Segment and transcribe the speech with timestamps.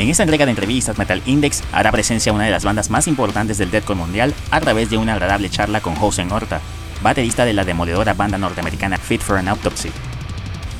[0.00, 3.58] En esta entrega de entrevistas, Metal Index hará presencia una de las bandas más importantes
[3.58, 6.62] del deathcore mundial a través de una agradable charla con Jose Horta,
[7.02, 9.90] baterista de la demoledora banda norteamericana Fit for an Autopsy.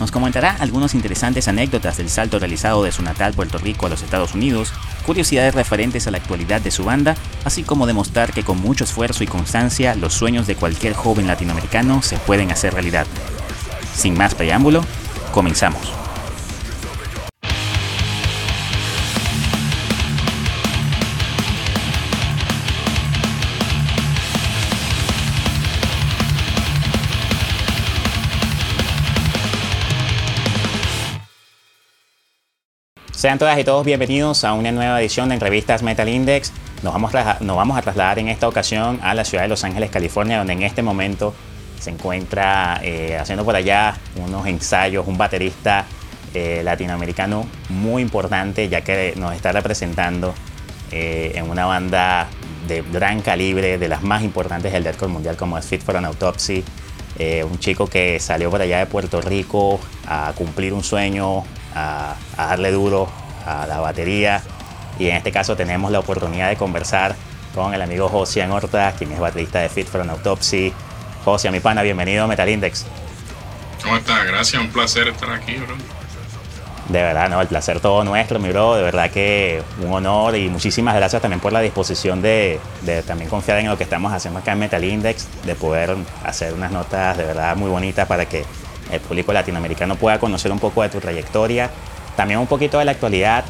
[0.00, 4.00] Nos comentará algunas interesantes anécdotas del salto realizado de su natal Puerto Rico a los
[4.00, 4.72] Estados Unidos,
[5.04, 7.14] curiosidades referentes a la actualidad de su banda,
[7.44, 12.00] así como demostrar que con mucho esfuerzo y constancia los sueños de cualquier joven latinoamericano
[12.00, 13.06] se pueden hacer realidad.
[13.94, 14.82] Sin más preámbulo,
[15.30, 15.99] comenzamos.
[33.20, 36.54] Sean todas y todos bienvenidos a una nueva edición de entrevistas Metal Index.
[36.82, 40.54] Nos vamos, a, trasladar en esta ocasión a la ciudad de Los Ángeles, California, donde
[40.54, 41.34] en este momento
[41.78, 45.84] se encuentra eh, haciendo por allá unos ensayos, un baterista
[46.32, 50.32] eh, latinoamericano muy importante, ya que nos está representando
[50.90, 52.26] eh, en una banda
[52.66, 56.06] de gran calibre, de las más importantes del deathcore mundial, como es Fit for an
[56.06, 56.64] Autopsy.
[57.50, 62.70] Un chico que salió por allá de Puerto Rico a cumplir un sueño, a, darle
[62.70, 63.08] duro
[63.46, 64.42] a la batería.
[64.98, 67.16] Y en este caso tenemos la oportunidad de conversar
[67.54, 70.72] con el amigo Josian Horta, quien es baterista de Fit for an Autopsy.
[71.24, 72.86] José, mi pana, bienvenido a Metal Index.
[73.82, 74.24] ¿Cómo estás?
[74.26, 75.99] Gracias, un placer estar aquí, bro.
[76.90, 78.74] De verdad, no, el placer todo nuestro, mi bro.
[78.74, 82.58] De verdad que un honor y muchísimas gracias también por la disposición de,
[83.06, 86.72] también confiar en lo que estamos haciendo acá en Metal Index, de poder hacer unas
[86.72, 88.44] notas de verdad muy bonitas para que
[88.90, 91.70] el público latinoamericano pueda conocer un poco de tu trayectoria,
[92.16, 93.44] también un poquito de la actualidad,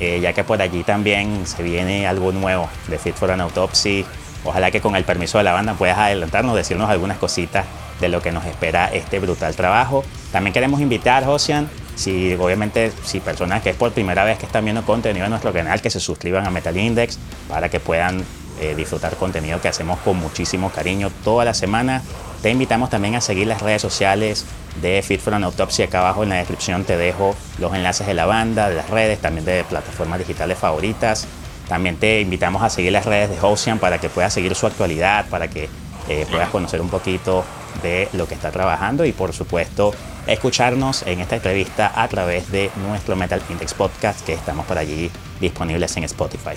[0.00, 4.06] eh, ya que por allí también se viene algo nuevo de Fit for an Autopsy.
[4.42, 7.66] Ojalá que con el permiso de la banda puedas adelantarnos, decirnos algunas cositas
[8.00, 10.02] de lo que nos espera este brutal trabajo.
[10.32, 14.64] También queremos invitar, Josian, si obviamente si personas que es por primera vez que están
[14.64, 18.24] viendo contenido en nuestro canal, que se suscriban a Metal Index para que puedan
[18.60, 22.02] eh, disfrutar contenido que hacemos con muchísimo cariño toda la semana.
[22.42, 24.44] Te invitamos también a seguir las redes sociales
[24.80, 25.82] de Fit for an Autopsy.
[25.82, 29.18] Acá abajo en la descripción te dejo los enlaces de la banda, de las redes,
[29.18, 31.26] también de plataformas digitales favoritas.
[31.68, 35.26] También te invitamos a seguir las redes de Ocean para que puedas seguir su actualidad,
[35.28, 35.68] para que
[36.08, 37.44] eh, puedas conocer un poquito
[37.82, 39.92] de lo que está trabajando y por supuesto
[40.26, 45.10] escucharnos en esta entrevista a través de nuestro Metal Index Podcast que estamos por allí
[45.40, 46.56] disponibles en Spotify.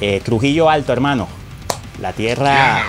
[0.00, 1.28] Eh, Trujillo Alto, hermano,
[2.00, 2.84] la tierra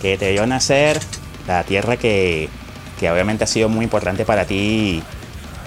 [0.00, 1.00] que te vio nacer,
[1.46, 2.48] la tierra que
[2.98, 5.02] que obviamente ha sido muy importante para ti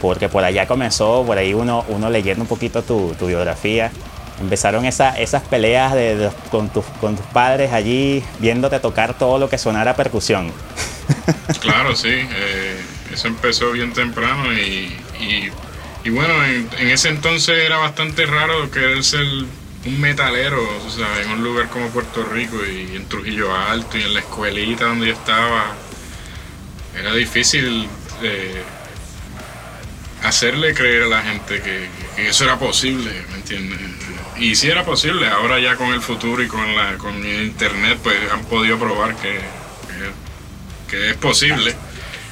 [0.01, 3.91] porque por allá comenzó, por ahí uno, uno leyendo un poquito tu, biografía,
[4.39, 9.57] empezaron esas peleas de, con, tus, con tus padres allí viéndote tocar todo lo que
[9.57, 10.51] sonara percusión.
[11.61, 12.81] Claro, sí, eh,
[13.17, 14.95] eso empezó bien temprano y,
[16.03, 19.25] y, bueno, en, ese entonces era bastante raro querer ser
[19.85, 24.03] un metalero, o sea, en un lugar como Puerto Rico y en Trujillo Alto y
[24.03, 25.75] en la escuelita donde yo estaba
[26.95, 27.87] era difícil
[28.21, 28.61] eh,
[30.23, 31.89] hacerle creer a la gente que,
[32.29, 33.79] eso era posible, ¿me entiendes?
[34.37, 38.17] Y si era posible, ahora ya con el futuro y con la con internet pues
[38.31, 39.39] han podido probar que,
[40.87, 41.75] que, es posible.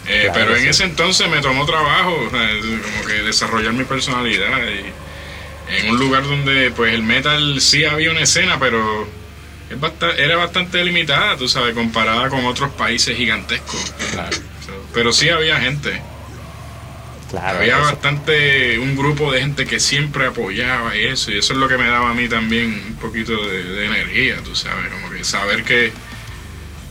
[0.08, 4.94] Eh, pero en ese entonces me tomó trabajo, como que desarrollar mi personalidad y
[5.78, 9.08] en un lugar donde pues el metal sí había una escena, pero
[10.18, 13.94] era bastante limitada, tú sabes, comparada con otros países gigantescos.
[14.12, 14.38] Claro.
[14.94, 16.02] Pero sí había gente.
[17.30, 21.68] Claro, había bastante, un grupo de gente que siempre apoyaba eso, y eso es lo
[21.68, 25.64] que me daba a mí también un poquito de, energía, tú sabes, como que saber
[25.64, 25.92] que,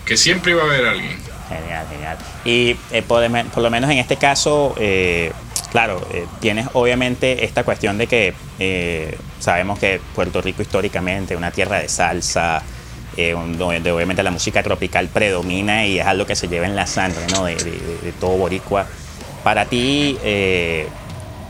[0.05, 1.19] que siempre iba a haber alguien.
[1.49, 2.16] Genial, genial.
[2.44, 3.22] Y eh, por,
[3.62, 5.32] lo menos en este caso, eh,
[5.71, 11.78] claro, eh, tienes obviamente esta cuestión de que sabemos que Puerto Rico históricamente, una tierra
[11.78, 12.62] de salsa,
[13.16, 16.84] eh, donde obviamente la música tropical predomina y es algo que se lleva en la
[16.87, 17.44] sangre ¿no?
[17.44, 17.55] de,
[18.19, 18.87] todo boricua.
[19.44, 20.88] Para ti, eh,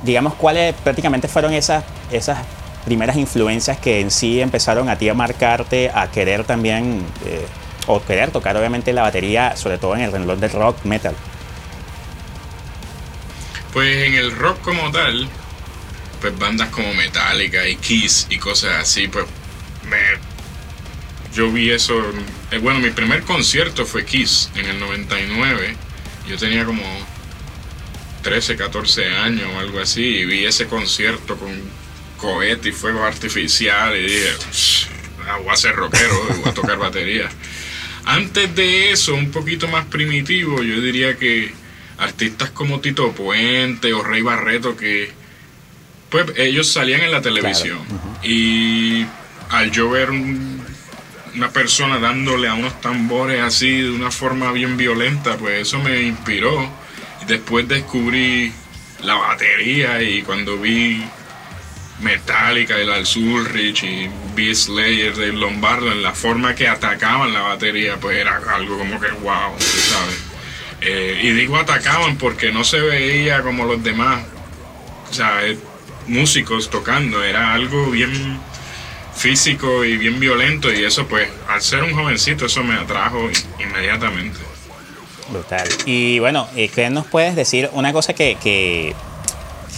[0.03, 2.39] digamos, ¿cuáles prácticamente fueron esas, esas
[2.85, 7.47] primeras influencias que en sí empezaron a ti a marcarte, a querer también, eh,
[7.87, 11.15] o querer tocar obviamente la batería, sobre todo en el renglón del rock metal?
[13.73, 15.29] Pues en el rock como tal,
[16.21, 19.27] pues bandas como Metallica y Kiss y cosas así, pues
[19.89, 19.99] me
[21.35, 22.01] yo vi eso.
[22.51, 25.77] Eh, bueno, mi primer concierto fue Kiss en el 99.
[26.29, 26.83] Yo tenía como
[28.23, 30.03] 13, 14 años o algo así.
[30.03, 31.53] Y vi ese concierto con
[32.19, 33.97] cohete y fuego artificial.
[33.97, 34.31] Y dije,
[35.29, 37.29] ah, voy a ser rockero, voy a tocar batería.
[38.05, 41.53] Antes de eso, un poquito más primitivo, yo diría que
[41.99, 45.11] artistas como Tito Puente o Rey Barreto que
[46.11, 47.79] pues ellos salían en la televisión.
[48.23, 49.05] Y
[49.51, 55.37] al yo ver una persona dándole a unos tambores así de una forma bien violenta,
[55.37, 56.71] pues eso me inspiró.
[57.27, 58.53] Después descubrí
[59.03, 61.03] la batería y cuando vi
[62.05, 67.41] Metallica y Lars Ulrich y Beast Slayer de Lombardo en la forma que atacaban la
[67.41, 70.23] batería, pues era algo como que wow, ¿sabes?
[70.83, 74.23] Eh, y digo atacaban porque no se veía como los demás,
[75.11, 75.41] o sea,
[76.07, 78.39] músicos tocando, era algo bien
[79.17, 84.39] físico y bien violento y eso pues al ser un jovencito eso me atrajo inmediatamente.
[85.31, 85.67] Brutal.
[85.87, 87.71] Y bueno, eh, ¿qué nos puedes decir?
[87.73, 88.95] Una cosa que,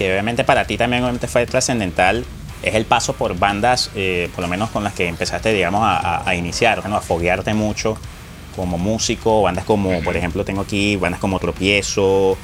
[0.05, 2.25] obviamente para ti también obviamente fue trascendental
[2.63, 6.35] es el paso por bandas, eh, por lo menos con las que empezaste, digamos, a,
[6.35, 7.97] iniciar, a foguearte mucho
[8.55, 12.37] como músico, bandas como, por ejemplo, tengo aquí bandas como Tropiezo,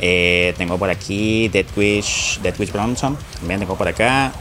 [0.00, 4.32] eh, tengo por aquí Dead Wish, Dead Wish Bronson, también tengo por acá.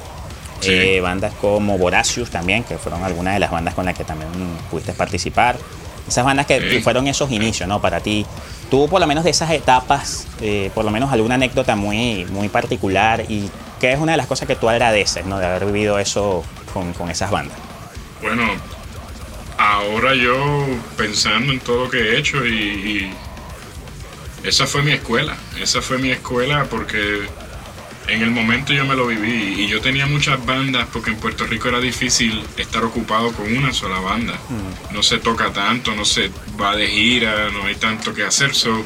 [1.01, 4.29] bandas como Voracious también, que fueron algunas de las bandas con las que también
[4.69, 5.57] pudiste participar.
[6.07, 7.81] Esas bandas que fueron esos inicios, ¿no?
[7.81, 8.25] Para ti.
[8.69, 12.49] ¿Tuvo por lo menos de esas etapas, eh, por lo menos alguna anécdota muy, muy
[12.49, 13.49] particular y
[13.79, 15.37] qué es una de las cosas que tú agradeces, ¿no?
[15.37, 16.43] De haber vivido eso
[16.73, 17.57] con, con esas bandas.
[18.21, 18.43] Bueno,
[19.57, 20.65] ahora yo
[20.97, 23.11] pensando en todo lo que he hecho y
[24.43, 27.27] esa fue mi escuela, esa fue mi escuela porque
[28.07, 31.45] en el momento yo me lo viví y yo tenía muchas bandas porque en Puerto
[31.45, 34.33] Rico era difícil estar ocupado con una sola banda.
[34.49, 34.93] Mm.
[34.93, 36.29] No se toca tanto, no se
[36.59, 38.53] va de gira, no hay tanto que hacer.
[38.53, 38.83] So,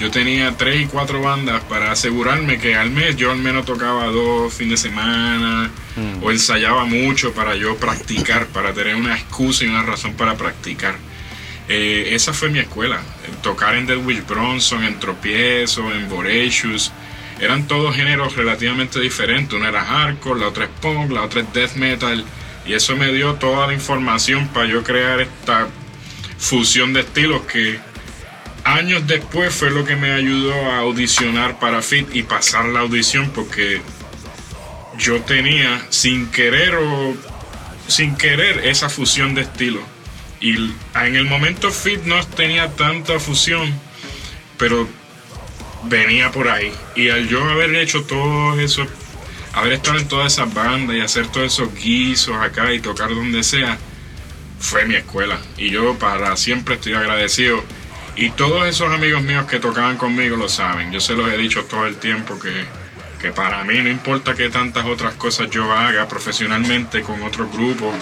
[0.00, 4.06] yo tenía tres y cuatro bandas para asegurarme que al mes yo al menos tocaba
[4.06, 6.22] dos fines de semana mm.
[6.22, 10.96] o ensayaba mucho para yo practicar, para tener una excusa y una razón para practicar.
[11.68, 13.00] Eh, esa fue mi escuela.
[13.42, 16.92] Tocar en Dead Wish Bronson, en Tropiezo, en Voracious
[17.40, 19.54] eran todos géneros relativamente diferentes.
[19.54, 22.24] Una era hardcore, la otra es punk, la otra es death metal.
[22.66, 25.68] Y eso me dio toda la información para yo crear esta
[26.38, 27.78] fusión de estilos que
[28.64, 33.30] años después fue lo que me ayudó a audicionar para Fit y pasar la audición
[33.34, 33.80] porque
[34.98, 37.14] yo tenía sin querer o
[37.86, 39.82] sin querer esa fusión de estilos.
[40.40, 43.72] Y en el momento Fit no tenía tanta fusión,
[44.58, 44.88] pero
[45.86, 46.72] venía por ahí.
[46.94, 48.86] Y al yo haber hecho todo eso,
[49.52, 53.42] haber estado en todas esas bandas y hacer todos esos guisos acá y tocar donde
[53.42, 53.78] sea,
[54.58, 55.38] fue mi escuela.
[55.56, 57.62] Y yo para siempre estoy agradecido.
[58.16, 60.92] Y todos esos amigos míos que tocaban conmigo lo saben.
[60.92, 62.64] Yo se los he dicho todo el tiempo que,
[63.20, 67.94] que para mí no importa que tantas otras cosas yo haga profesionalmente con otros grupos,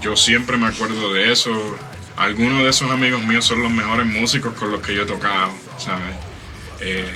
[0.00, 1.76] yo siempre me acuerdo de eso.
[2.16, 5.50] Algunos de esos amigos míos son los mejores músicos con los que yo he tocado,
[5.78, 6.14] ¿sabes?
[6.80, 7.12] Eh,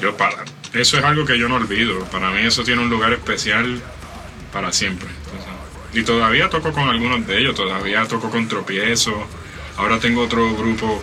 [0.00, 2.04] yo para, eso es algo que yo no olvido.
[2.06, 3.80] Para mí eso tiene un lugar especial
[4.52, 5.08] para siempre.
[5.92, 9.26] Y todavía toco con algunos de ellos, todavía toco con Tropiezo.
[9.76, 11.02] Ahora tengo otro grupo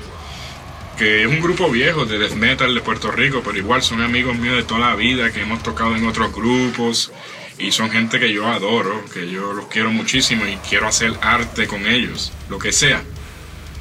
[0.98, 4.38] que es un grupo viejo de death metal de Puerto Rico, pero igual son amigos
[4.38, 7.12] míos de toda la vida que hemos tocado en otros grupos
[7.58, 11.68] y son gente que yo adoro, que yo los quiero muchísimo y quiero hacer arte
[11.68, 13.02] con ellos, lo que sea,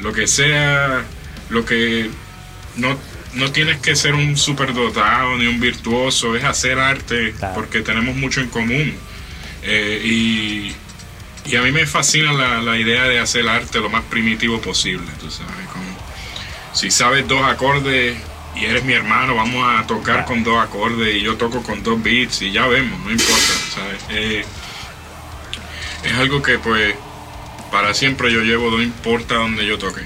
[0.01, 1.05] lo que sea,
[1.51, 2.11] lo que
[2.77, 2.97] no,
[3.35, 8.41] no tienes que ser un superdotado ni un virtuoso, es hacer arte porque tenemos mucho
[8.41, 8.95] en común.
[9.63, 10.77] Eh, y,
[11.57, 15.53] a mí me fascina la, idea de hacer arte lo más primitivo posible, tú sabes.
[16.73, 18.17] si sabes dos acordes
[18.55, 22.01] y eres mi hermano, vamos a tocar con dos acordes y yo toco con dos
[22.03, 23.53] beats y ya vemos, no importa,
[24.11, 24.45] eh,
[26.05, 26.95] es algo que pues
[27.73, 30.03] para siempre yo llevo, no importa donde yo toque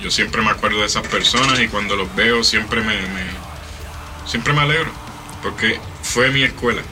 [0.00, 2.94] yo siempre me acuerdo de esas personas y cuando los veo siempre me,
[4.26, 4.90] siempre me alegro
[5.42, 6.82] porque fue mi escuela.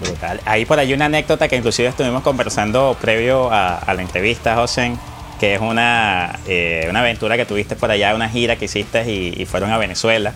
[0.00, 0.40] Brutal.
[0.46, 4.96] Ahí por ahí una anécdota que inclusive estuvimos conversando previo a, la entrevista, José,
[5.38, 9.44] que es una, eh, una aventura que tuviste por allá, una gira que hiciste y,
[9.44, 10.32] fueron a Venezuela.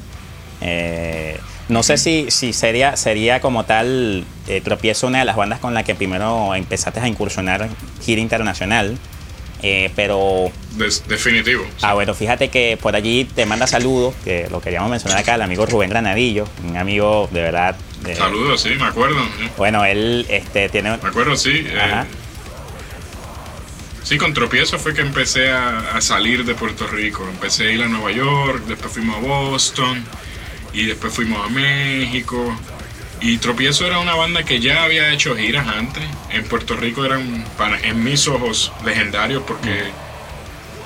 [0.61, 5.61] Eh, no sé si, si sería, sería como tal eh, Tropiezo una de las bandas
[5.61, 7.69] con la que primero empezaste a incursionar
[8.03, 8.99] gira internacional.
[9.67, 10.53] Eh, pero.
[11.09, 11.67] definitivo.
[11.81, 15.43] Ah, bueno, fíjate que por allí te manda saludos, que lo queríamos mencionar acá, el
[15.43, 17.75] amigo Rubén Granadillo, un amigo de verdad.
[18.15, 19.17] saludos, sí, me acuerdo.
[19.57, 20.91] Bueno, él este, tiene.
[20.99, 21.65] Me acuerdo, sí.
[21.67, 22.05] Eh,
[24.03, 27.27] sí, con tropiezo fue que empecé a, salir de Puerto Rico.
[27.27, 30.05] Empecé a ir a Nueva York, después fuimos a Boston
[30.75, 32.55] y después fuimos a México.
[33.25, 36.03] Y Tropiezo era una banda que ya había hecho giras antes.
[36.29, 37.43] En Puerto Rico eran,
[37.83, 39.85] en mis ojos, legendarios porque,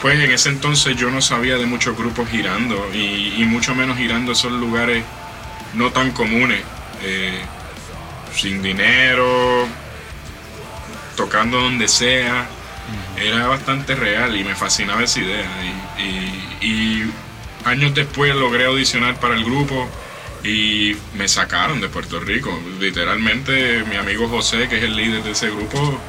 [0.01, 4.31] pues en ese entonces yo no sabía de muchos grupos girando y, mucho menos girando
[4.31, 5.03] esos lugares
[5.75, 6.63] no tan comunes.
[7.03, 7.41] Eh,
[8.33, 9.67] sin dinero,
[11.17, 12.47] tocando donde sea.
[13.17, 15.51] Era bastante real y me fascinaba esa idea.
[16.63, 17.03] Y,
[17.65, 19.89] años después logré audicionar para el grupo
[20.45, 22.59] y me sacaron de Puerto Rico.
[22.81, 26.01] Literalmente mi amigo José, que es el líder de ese grupo,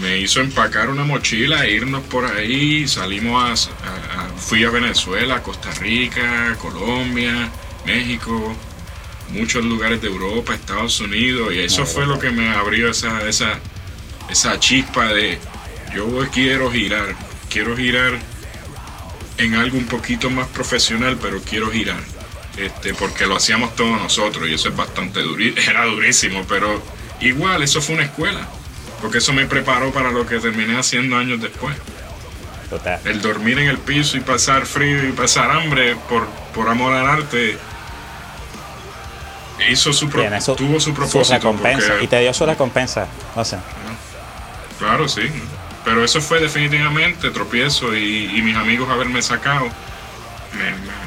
[0.00, 2.86] me hizo empacar una mochila e irnos por ahí.
[2.88, 7.50] Salimos a, fui a Venezuela, Costa Rica, Colombia,
[7.86, 8.54] México,
[9.30, 13.58] muchos lugares de Europa, Estados Unidos, y eso fue lo que me abrió esa, esa,
[14.30, 15.38] esa chispa de
[15.94, 17.14] yo quiero girar,
[17.50, 18.18] quiero girar
[19.38, 22.11] en algo un poquito más profesional, pero quiero girar.
[22.56, 26.82] Este, porque lo hacíamos todos nosotros y eso es bastante durísimo, era durísimo, pero
[27.20, 28.46] igual eso fue una escuela,
[29.00, 31.76] porque eso me preparó para lo que terminé haciendo años después.
[32.68, 33.00] Total.
[33.04, 37.06] El dormir en el piso y pasar frío y pasar hambre por, por amor al
[37.06, 37.58] arte
[39.70, 41.34] hizo su tuvo su propósito.
[41.34, 43.60] recompensa, y te dio su recompensa, o sea.
[44.78, 45.22] Claro, sí.
[45.84, 51.01] Pero eso fue definitivamente tropiezo y, mis amigos haberme sacado me,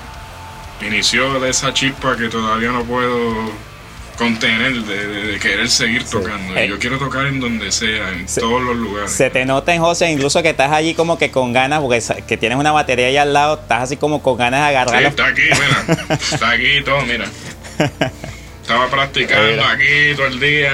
[0.81, 3.51] inició de esa chispa que todavía no puedo
[4.17, 6.59] contener de, querer seguir tocando.
[6.61, 9.11] Y yo quiero tocar en donde sea, en todos los lugares.
[9.11, 12.37] Se te nota en José, incluso que estás allí como que con ganas, porque que
[12.37, 14.99] tienes una batería ahí al lado, estás así como con ganas de agarrarlo.
[14.99, 16.17] Sí, está aquí, mira.
[16.19, 17.25] está aquí todo, mira.
[18.61, 20.71] Estaba practicando aquí todo el día,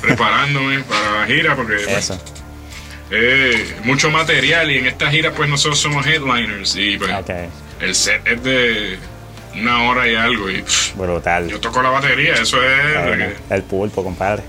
[0.00, 2.20] preparándome para la gira, porque Eso.
[3.12, 7.10] Eh, mucho material y en esta gira pues nosotros somos headliners y pues,
[7.80, 8.98] el set es de
[9.54, 10.64] una hora y algo y
[10.96, 11.48] brutal.
[11.48, 14.42] Yo toco la batería, eso es el pulpo, compadre.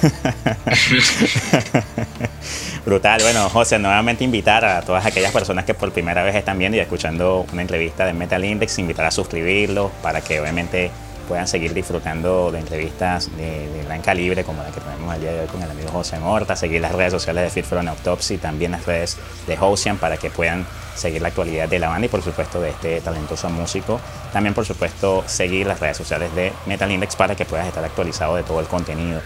[2.84, 3.20] Brutal.
[3.22, 6.80] Bueno, José, nuevamente invitar a todas aquellas personas que por primera vez están viendo y
[6.80, 10.90] escuchando una entrevista de Metal Index, invitar a suscribirlos para que obviamente
[11.28, 15.40] puedan seguir disfrutando de entrevistas de, gran calibre como la que tenemos el día de
[15.40, 18.38] hoy con el amigo José Morta, seguir las redes sociales de Fit for an Autopsy,
[18.38, 22.08] también las redes de Ocean para que puedan seguir la actualidad de la banda y
[22.08, 24.00] por supuesto de este talentoso músico.
[24.32, 28.36] También por supuesto seguir las redes sociales de Metal Index para que puedas estar actualizado
[28.36, 29.20] de todo el contenido.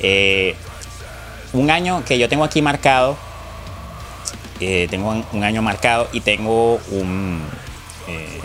[0.00, 0.54] Eh,
[1.52, 3.16] un año que yo tengo aquí marcado,
[4.60, 7.42] eh, tengo un, año marcado y tengo un...
[8.08, 8.40] Eh,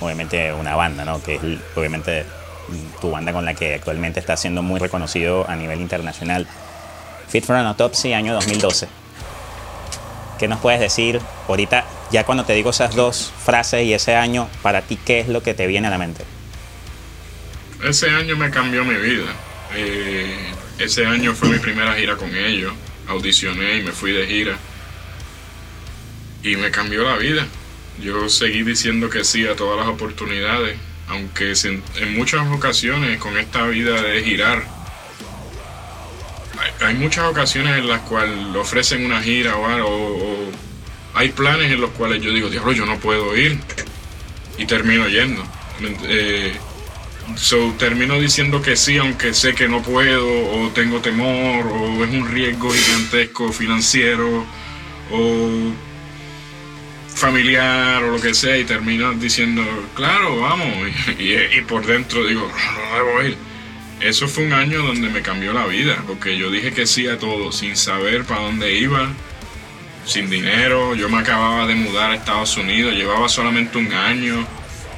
[0.00, 1.22] obviamente una banda, ¿no?
[1.22, 1.42] Que es
[1.76, 2.24] obviamente
[3.00, 6.46] tu banda con la que actualmente está siendo muy reconocido a nivel internacional.
[7.28, 8.88] Fit for an Autopsy, año 2012.
[10.38, 14.48] ¿Qué nos puedes decir ahorita, ya cuando te digo esas dos frases y ese año,
[14.62, 16.24] para ti, qué es lo que te viene a la mente?
[17.82, 19.26] Ese año me cambió mi vida.
[19.74, 22.72] Eh, ese año fue mi primera gira con ellos.
[23.08, 24.56] Audicioné y me fui de gira.
[26.42, 27.46] Y me cambió la vida.
[28.02, 30.76] Yo seguí diciendo que sí a todas las oportunidades,
[31.08, 31.52] aunque
[31.96, 34.64] en muchas ocasiones con esta vida de girar,
[36.80, 40.50] hay, muchas ocasiones en las cuales ofrecen una gira o, o,
[41.14, 43.58] hay planes en los cuales yo digo, diablo, yo no puedo ir
[44.58, 45.42] y termino yendo.
[46.08, 46.52] Eh,
[47.36, 52.10] so, termino diciendo que sí, aunque sé que no puedo, o tengo temor, o es
[52.10, 54.44] un riesgo gigantesco financiero,
[55.10, 55.72] o
[57.18, 59.62] familiar o lo que sea y terminas diciendo,
[59.94, 60.68] claro, vamos,
[61.18, 63.36] y, por dentro digo, no, debo ir.
[64.00, 67.18] Eso fue un año donde me cambió la vida, porque yo dije que sí a
[67.18, 69.08] todo, sin saber para dónde iba,
[70.06, 74.46] sin dinero, yo me acababa de mudar a Estados Unidos, llevaba solamente un año,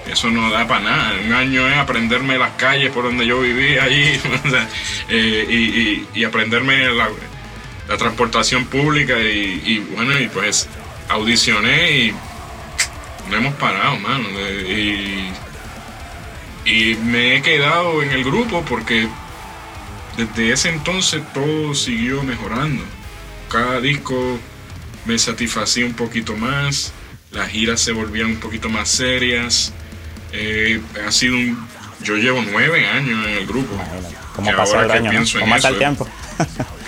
[0.06, 3.84] eso no da para nada, un año es aprenderme las calles por donde yo vivía
[3.84, 4.20] allí,
[5.08, 7.08] eh, y, aprenderme la,
[7.96, 10.68] transportación pública y, y bueno, y pues
[11.10, 12.14] audicioné y
[13.28, 14.28] no hemos parado, mano.
[14.68, 15.30] Y,
[16.64, 19.08] y me he quedado en el grupo porque
[20.16, 22.82] desde ese entonces todo siguió mejorando.
[23.48, 24.38] Cada disco
[25.04, 26.92] me satisfacía un poquito más,
[27.32, 29.72] las giras se volvían un poquito más serias.
[30.32, 31.68] Eh, ha sido un.
[32.02, 33.76] Yo llevo nueve años en el grupo.
[34.34, 35.22] ¿Cómo pasa el año?
[35.38, 36.08] ¿Cómo pasa el tiempo?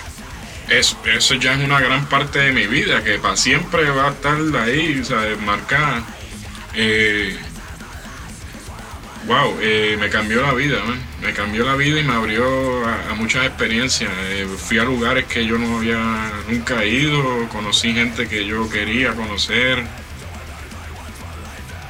[0.69, 4.37] eso, ya es una gran parte de mi vida, que para siempre va a estar
[4.61, 6.03] ahí, sea, marcada.
[6.73, 7.37] Eh,
[9.27, 10.79] wow, eh, me cambió la vida,
[11.21, 14.11] me cambió la vida y me abrió a, muchas experiencias.
[14.29, 19.13] Eh, fui a lugares que yo no había nunca ido, conocí gente que yo quería
[19.13, 19.83] conocer.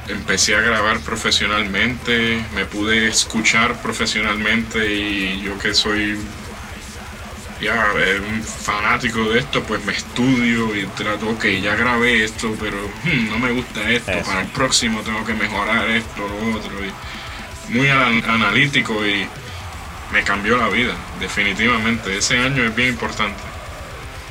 [0.06, 6.18] Empecé a grabar profesionalmente, me pude escuchar profesionalmente y yo que soy
[7.60, 12.54] ya eh, un fanático de esto, pues me estudio y trato, ok, ya grabé esto,
[12.60, 16.72] pero hmm, no me gusta esto, para el próximo tengo que mejorar esto, lo otro.
[16.84, 19.26] Y muy analítico y
[20.12, 22.18] me cambió la vida, definitivamente.
[22.18, 23.40] Ese año es bien importante.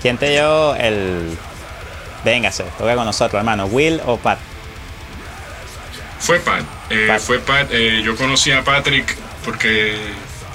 [0.02, 1.38] ¿Quién te dio el...
[2.24, 4.40] Véngase, toca con nosotros, hermano, Will o Pat?
[6.20, 6.64] Fue Pat.
[6.90, 7.68] Eh, fue Pat.
[7.72, 9.14] Eh, yo conocí a Patrick
[9.44, 9.98] porque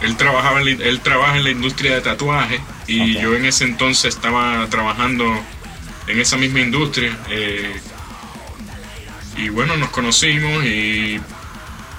[0.02, 4.14] él trabajaba en, él trabaja en la industria de tatuaje y yo en ese entonces
[4.14, 5.25] estaba trabajando
[6.07, 7.17] en esa misma industria.
[7.31, 7.76] Eh,
[9.37, 11.21] y bueno, nos conocimos y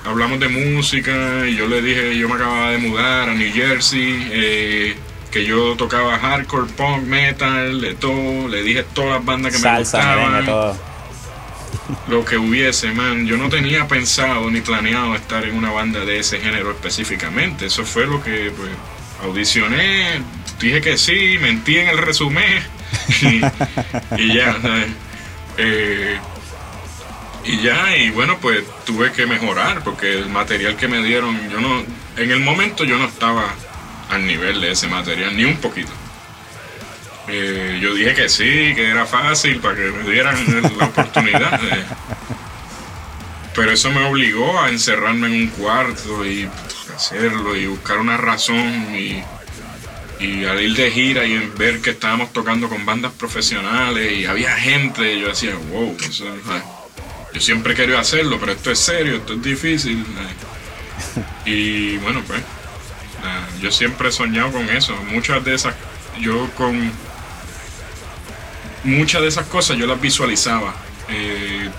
[0.05, 4.27] hablamos de música y yo le dije, yo me acababa de mudar a New Jersey,
[4.31, 4.95] eh,
[5.31, 9.79] que yo tocaba hardcore, punk, metal, de todo, le dije todas las bandas que me
[9.79, 10.45] gustaban.
[10.45, 10.88] todo.
[12.07, 16.19] Lo que hubiese, man, yo no tenía pensado ni planeado estar en una banda de
[16.19, 17.65] ese género específicamente.
[17.65, 18.69] Eso fue lo que pues,
[19.23, 20.21] audicioné,
[20.59, 22.63] dije que sí, mentí en el resumen
[24.17, 24.57] y, ya.
[25.57, 26.17] Eh,
[27.43, 31.59] y ya, y bueno, pues tuve que mejorar porque el material que me dieron, yo
[31.59, 31.83] no,
[32.17, 33.55] en el momento yo no estaba
[34.09, 35.91] al nivel de ese material, ni un poquito.
[37.31, 40.35] Eh, yo dije que sí, que era fácil para que me dieran
[40.77, 41.59] la oportunidad.
[43.55, 46.49] pero eso me obligó a encerrarme en un cuarto y
[46.95, 49.23] hacerlo y buscar una razón y,
[50.19, 54.55] y al ir de gira y ver que estábamos tocando con bandas profesionales y había
[54.55, 55.95] gente, yo decía, wow,
[57.33, 60.05] yo siempre quería hacerlo, pero esto es serio, esto es difícil.
[61.45, 62.41] Y bueno, pues,
[63.61, 64.95] yo siempre he soñado con eso.
[65.11, 65.75] Muchas de esas,
[66.19, 66.91] yo con
[68.83, 70.73] muchas de esas cosas yo las visualizaba.
[71.09, 71.69] Eh,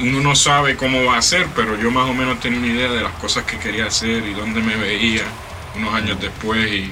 [0.00, 2.90] uno no sabe cómo va a ser, pero yo más o menos tenía una idea
[2.90, 5.22] de las cosas que quería hacer y dónde me veía
[5.76, 6.72] unos años después.
[6.72, 6.90] Y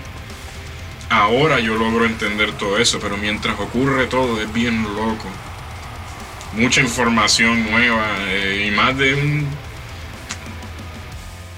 [1.08, 5.28] ahora yo logro entender todo eso, pero mientras ocurre todo es bien loco
[6.52, 9.46] mucha información nueva eh, y más de un,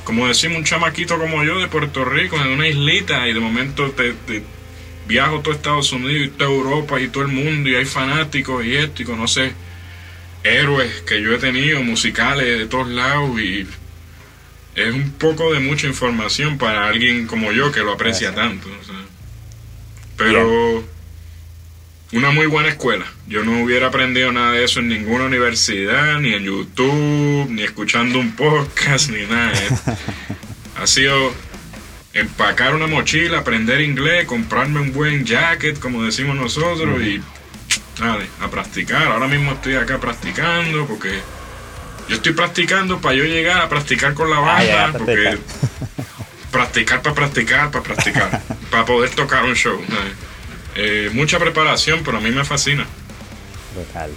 [0.04, 3.90] como decimos, un chamaquito como yo de Puerto Rico, en una islita y de momento
[3.92, 4.14] te,
[5.06, 8.76] viajo todo Estados Unidos y toda Europa y todo el mundo y hay fanáticos y
[8.76, 9.52] esto y conoce
[10.44, 13.66] héroes que yo he tenido, musicales de todos lados y
[14.74, 18.68] es un poco de mucha información para alguien como yo que lo aprecia tanto.
[20.16, 20.84] Pero
[22.12, 23.06] una muy buena escuela.
[23.26, 28.18] Yo no hubiera aprendido nada de eso en ninguna universidad, ni en YouTube, ni escuchando
[28.18, 29.52] un podcast, ni nada.
[30.76, 31.32] ha sido
[32.14, 37.22] empacar una mochila, aprender inglés, comprarme un buen jacket, como decimos nosotros, y
[38.00, 39.06] nada, a practicar.
[39.06, 41.20] Ahora mismo estoy acá practicando porque
[42.08, 45.38] yo estoy practicando para yo llegar a practicar con la ah, banda, porque
[46.50, 49.80] practicar para practicar, para practicar, para poder tocar un show.
[50.74, 52.86] Eh, mucha preparación, pero a mí me fascina.
[53.74, 54.10] Total,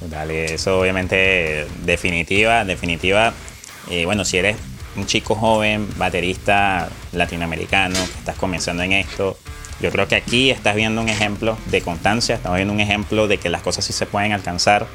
[0.00, 0.30] total.
[0.30, 3.32] Eso obviamente definitiva, definitiva.
[3.90, 4.56] Eh, bueno, si eres
[4.96, 9.38] un chico joven, baterista latinoamericano, que estás comenzando en esto,
[9.80, 13.38] yo creo que aquí estás viendo un ejemplo de constancia, estamos viendo un ejemplo de
[13.38, 14.86] que las cosas sí se pueden alcanzar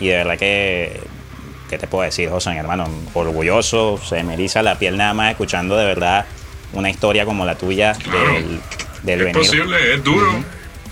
[0.00, 1.00] y de verdad que,
[1.70, 2.88] ¿qué te puedo decir, José, hermano?
[3.14, 6.26] Orgulloso, se me eriza la piel nada más escuchando de verdad
[6.72, 7.96] una historia como la tuya
[9.02, 10.44] del es posible, es duro.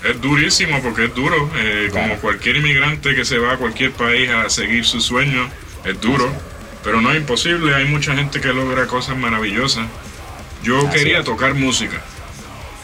[0.03, 1.49] Es durísimo porque es duro.
[1.57, 5.49] Eh, como cualquier inmigrante que se va a cualquier país a seguir su sueño,
[5.83, 6.29] es duro.
[6.87, 7.75] Pero no es imposible.
[7.75, 9.85] Hay mucha gente que logra cosas maravillosas.
[10.63, 12.01] Yo quería tocar música.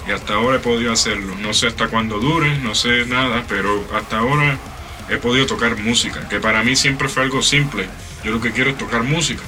[0.06, 1.36] Y hasta ahora he podido hacerlo.
[1.40, 4.58] No sé hasta cuándo dure, no sé nada, pero hasta ahora
[5.10, 6.28] he podido tocar música.
[6.28, 7.88] Que para mí siempre fue algo simple.
[8.26, 9.42] Yo lo que quiero es tocar música.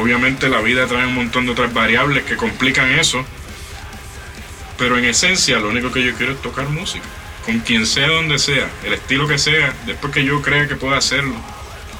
[0.00, 3.22] Obviamente la vida trae un montón de otras variables que complican eso
[4.78, 7.04] pero en esencia lo único que yo quiero es tocar música.
[7.44, 10.96] Con quien sea, donde sea, el estilo que sea, después que yo crea que pueda
[10.96, 11.36] hacerlo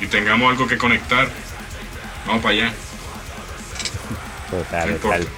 [0.01, 1.31] y tengamos algo que conectar,
[2.27, 2.73] vamos para allá.
[4.51, 5.29] Total, total.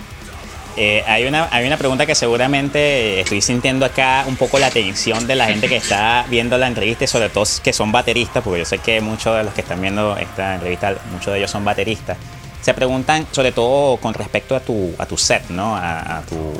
[0.76, 5.26] Eh, hay, una, hay una pregunta que seguramente estoy sintiendo acá un poco la atención
[5.28, 8.60] de la gente que está viendo la entrevista y sobre todo que son bateristas, porque
[8.60, 11.64] yo sé que muchos de los que están viendo esta entrevista, muchos de ellos son
[11.64, 12.16] bateristas.
[12.60, 15.76] Se preguntan sobre todo con respecto a tu, a tu set, ¿no?
[15.76, 16.52] a tu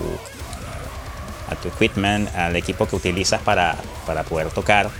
[1.50, 4.90] a tu equipment, al equipo que utilizas para, para poder tocar.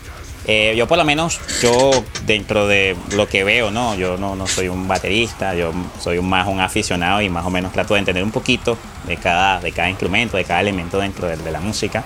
[0.47, 1.91] Eh, yo por lo menos, yo
[2.27, 3.95] dentro de lo que veo, ¿no?
[3.95, 7.73] Yo no, no soy un baterista, yo soy más un aficionado y más o menos
[7.73, 8.77] trato de entender un poquito
[9.07, 12.05] de cada, de cada instrumento, de cada elemento dentro de, la música.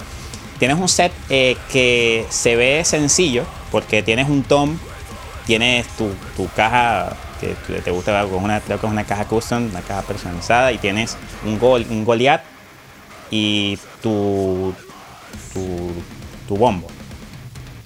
[0.59, 4.79] Tienes un set eh, que se ve sencillo porque tienes un tom,
[5.47, 9.81] tienes tu, tu caja que te gusta, una, creo que es una caja custom, una
[9.81, 12.43] caja personalizada y tienes un, gol, un Goliath
[13.31, 14.75] y tu,
[16.47, 16.89] tu, bombo.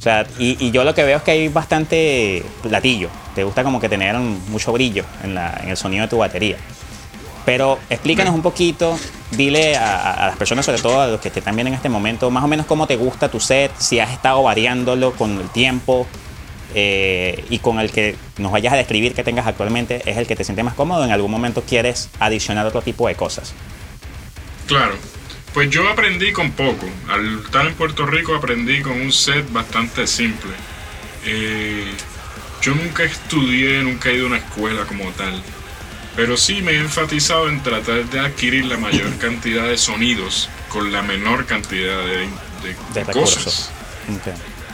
[0.03, 3.09] O sea, y, yo lo que veo es que hay bastante platillo.
[3.37, 6.57] Te gusta como que tener mucho brillo en, el sonido de tu batería.
[7.45, 8.99] Pero explícanos un poquito,
[9.31, 12.33] dile a, las personas, sobre todo a los que te están viendo en este momento,
[12.33, 16.09] más o menos cómo te gusta tu set, si has estado variándolo con el tiempo
[16.75, 20.35] eh, y con el que nos vayas a describir que tengas actualmente, es el que
[20.35, 21.05] te siente más cómodo.
[21.05, 23.55] En algún momento quieres adicionar otro tipo de cosas.
[24.67, 24.97] Claro.
[25.55, 26.88] Pues yo aprendí con poco.
[27.09, 30.53] Al estar en Puerto Rico aprendí con un set bastante simple.
[31.25, 31.93] Eh,
[32.62, 35.43] yo nunca estudié, nunca he ido a una escuela como tal.
[36.17, 40.93] Pero sí me he enfatizado en tratar de adquirir la mayor cantidad de sonidos con
[40.93, 43.71] la menor cantidad de, cosas.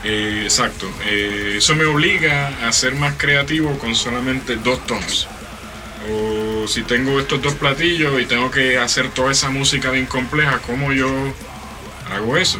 [0.03, 0.89] Eh, exacto.
[1.05, 5.27] Eh, eso me obliga a ser más creativo con solamente dos tonos.
[6.09, 10.59] O si tengo estos dos platillos y tengo que hacer toda esa música bien compleja,
[10.65, 11.09] ¿cómo yo
[12.11, 12.59] hago eso?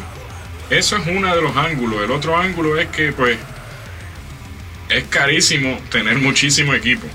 [0.70, 2.02] Eso es uno de los ángulos.
[2.02, 3.38] El otro ángulo es que, pues,
[4.88, 7.06] es carísimo tener muchísimo equipo.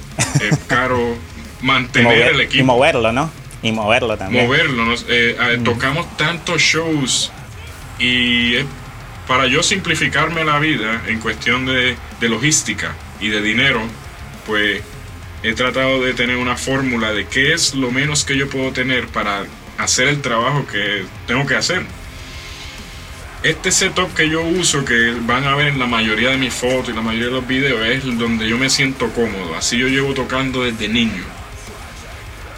[0.41, 1.17] Es caro
[1.62, 2.63] mantener el equipo.
[2.63, 3.32] Y moverlo, ¿no?
[3.62, 4.45] Y moverlo también.
[4.45, 4.93] Moverlo.
[5.08, 7.32] Eh, tocamos tantos shows
[7.98, 8.56] y
[9.28, 13.82] para yo simplificarme la vida en cuestión de, de logística y de dinero,
[14.45, 14.82] pues
[15.43, 19.08] he tratado de tener una fórmula de qué es lo menos que yo puedo tener
[19.08, 19.45] para
[19.78, 21.84] hacer el trabajo que tengo que hacer.
[23.43, 26.89] Este setup que yo uso, que van a ver en la mayoría de mis fotos
[26.89, 29.56] y la mayoría de los videos, es donde yo me siento cómodo.
[29.56, 31.24] Así yo llevo tocando desde niño.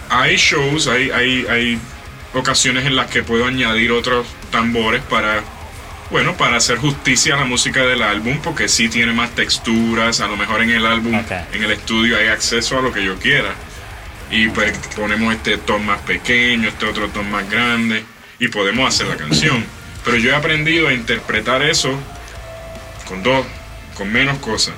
[0.09, 1.79] Hay shows, hay, hay, hay
[2.33, 5.43] ocasiones en las que puedo añadir otros tambores para
[6.09, 10.27] bueno, para hacer justicia a la música del álbum, porque sí tiene más texturas, a
[10.27, 11.13] lo mejor en el álbum,
[11.53, 13.53] en el estudio hay acceso a lo que yo quiera.
[14.29, 18.03] Y pues ponemos este ton más pequeño, este otro ton más grande,
[18.39, 19.65] y podemos hacer la canción.
[20.05, 21.97] Pero yo he aprendido a interpretar eso
[23.07, 23.45] con dos,
[23.95, 24.73] con menos cosas.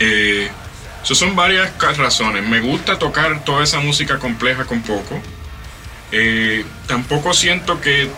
[0.00, 0.48] Eh,
[1.02, 2.42] son varias razones.
[2.42, 5.20] Me gusta tocar toda esa música compleja con poco.
[6.12, 8.08] Eh, tampoco siento que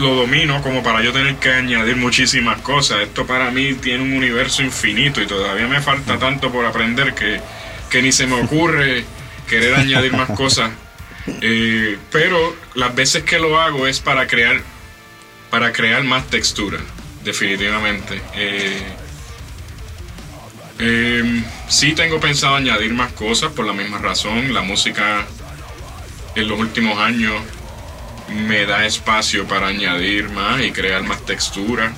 [0.00, 3.00] lo domino como para yo tener que añadir muchísimas cosas.
[3.00, 8.02] Esto para mí tiene un universo infinito y todavía me falta tanto por aprender que,
[8.02, 9.04] ni se me ocurre
[9.48, 10.70] querer añadir más cosas.
[11.42, 14.62] Eh, pero las veces que lo hago es para crear,
[15.50, 16.78] para crear más textura,
[17.22, 18.20] definitivamente.
[18.34, 18.82] Eh,
[20.78, 24.54] eh, sí tengo pensado añadir más cosas por la misma razón.
[24.54, 25.26] La música
[26.34, 27.34] en los últimos años
[28.30, 31.92] me da espacio para añadir más y crear más textura.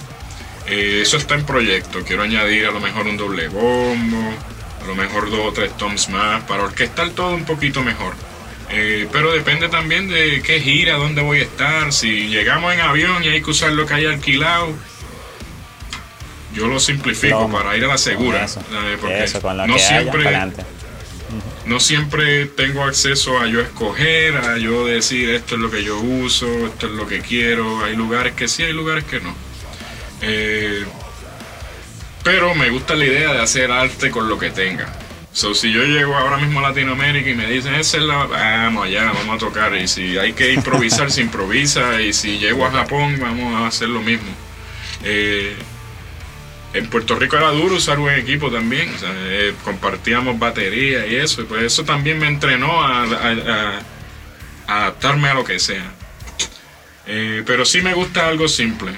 [0.66, 2.02] Eh, eso está en proyecto.
[2.04, 4.34] Quiero añadir a lo mejor un doble bombo,
[4.82, 8.14] a lo mejor dos o tres toms más para orquestar todo un poquito mejor.
[8.70, 11.92] Eh, pero depende también de qué gira, dónde voy a estar.
[11.92, 14.72] Si llegamos en avión y hay que usar lo que hay alquilado,
[16.54, 18.46] yo lo simplifico para ir a la segura.
[19.00, 19.26] porque
[19.66, 20.24] no siempre
[21.66, 25.98] no siempre tengo acceso a yo escoger, a yo decir esto es lo que yo
[26.00, 27.84] uso, esto es lo que quiero.
[27.84, 29.34] Hay lugares que sí, hay lugares que no.
[30.22, 30.84] Eh,
[32.22, 34.92] pero me gusta la idea de hacer arte con lo que tenga.
[35.32, 38.26] So, si yo llego ahora mismo a Latinoamérica y me dicen, esa es la.
[38.26, 39.74] Vamos allá, vamos a tocar.
[39.74, 42.02] Y si hay que improvisar, se improvisa.
[42.02, 44.28] Y si llego a Japón, vamos a hacer lo mismo.
[45.04, 45.56] Eh,
[46.74, 51.44] en Puerto Rico era duro usar un equipo también, eh, compartíamos batería y eso, y
[51.44, 53.80] pues eso también me entrenó a,
[54.66, 55.92] adaptarme a lo que sea.
[57.06, 58.92] Eh, pero sí me gusta algo simple,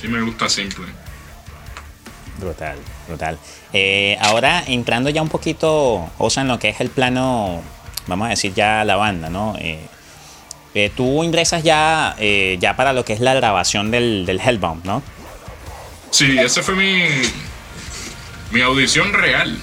[0.00, 0.86] sí me gusta simple.
[2.40, 3.38] Brutal, brutal.
[3.72, 7.62] Eh, ahora entrando ya un poquito, o sea, en lo que es el plano,
[8.06, 9.56] vamos a decir ya la banda, ¿no?
[10.94, 12.14] tú ingresas ya,
[12.60, 15.02] ya para lo que es la grabación del, del Hellbound, ¿no?
[16.10, 17.08] Sí, esa fue mi,
[18.50, 19.56] mi audición real.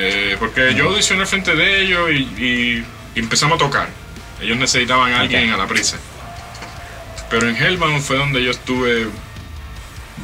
[0.00, 2.84] Eh, porque yo audicioné frente de ellos y,
[3.16, 3.88] empezamos a tocar.
[4.40, 5.98] Ellos necesitaban a alguien a la prisa.
[7.30, 9.08] Pero en Hellbound fue donde yo estuve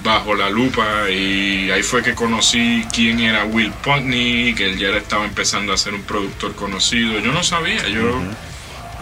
[0.04, 4.90] bajo la lupa y ahí fue que conocí quién era Will Putney, que él ya
[4.90, 7.18] estaba empezando a ser un productor conocido.
[7.18, 8.20] Yo no sabía, yo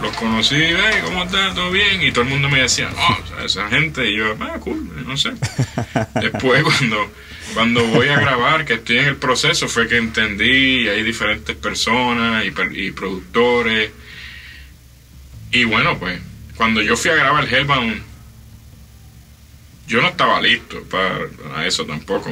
[0.03, 1.53] los conocí, hey, ¿cómo está?
[1.53, 2.03] ¿Todo bien?
[2.03, 5.31] Y todo el mundo me decía, no, esa gente, y yo, ah, cool, no sé.
[6.21, 7.09] Después cuando,
[7.53, 11.55] cuando voy a grabar, que estoy en el proceso, fue que entendí, y hay diferentes
[11.55, 13.91] personas y, productores.
[15.51, 16.19] Y bueno, pues,
[16.57, 18.03] cuando yo fui a grabar Hellbound,
[19.87, 22.29] yo no estaba listo para, eso tampoco,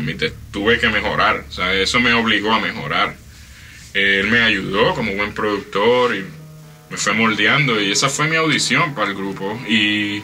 [0.52, 3.16] tuve que mejorar, o sea, eso me obligó a mejorar.
[3.94, 6.26] Él me ayudó como buen productor y
[6.92, 10.22] me fue moldeando y esa fue mi audición para el grupo y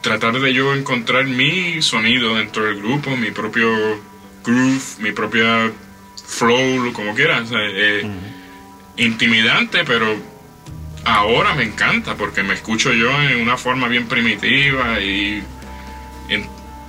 [0.00, 3.68] tratar de yo encontrar mi sonido dentro del grupo, mi propio
[4.44, 5.70] groove, mi propia
[6.26, 7.50] flow, como quieras.
[7.52, 8.08] Eh,
[8.98, 10.16] intimidante, pero
[11.04, 15.42] ahora me encanta porque me escucho yo en una forma bien primitiva y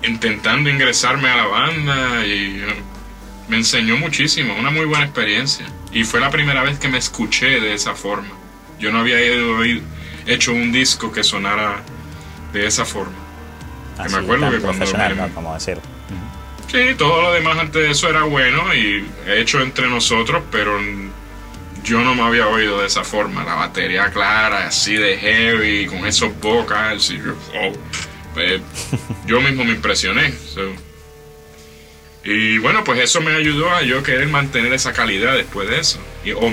[0.03, 5.65] intentando ingresarme a la banda y uh, me enseñó muchísimo, una muy buena experiencia.
[5.91, 8.38] Y fue la primera vez que me escuché de esa forma.
[8.80, 9.63] Yo no había ido,
[10.26, 11.82] hecho un disco que sonara
[12.54, 13.13] de esa forma.
[14.10, 14.86] me acuerdo que cuando...
[15.34, 15.80] Como decir.
[16.72, 20.80] Sí, todo lo demás antes de eso era bueno y hecho entre nosotros, pero
[21.84, 23.44] yo no me había oído de esa forma.
[23.44, 27.10] La batería clara, así de heavy, con esos vocals.
[27.10, 27.74] Y, oh,
[28.36, 28.62] pues,
[29.26, 30.34] yo mismo me impresioné.
[32.24, 36.00] Y bueno, pues eso me ayudó a yo querer mantener esa calidad después de eso,
[36.39, 36.50] o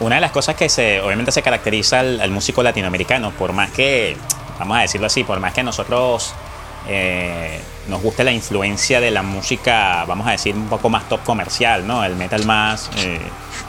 [0.00, 4.16] Una de las cosas que se, obviamente se caracteriza al, músico latinoamericano, por más que,
[4.58, 6.34] vamos a decirlo así, por más que nosotros
[6.88, 11.22] eh, nos guste la influencia de la música, vamos a decir, un poco más top
[11.24, 12.04] comercial, ¿no?
[12.04, 13.20] El metal más eh,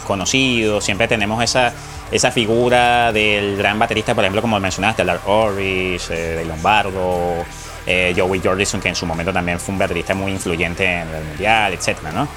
[0.05, 1.73] conocido, siempre tenemos esa,
[2.11, 7.43] esa figura del gran baterista, por ejemplo, como mencionaste, Lars Orris, eh, de Lombardo,
[7.85, 11.23] eh, Joey Jordison, que en su momento también fue un baterista muy influyente en el
[11.23, 12.27] mundial, etcétera, ¿no?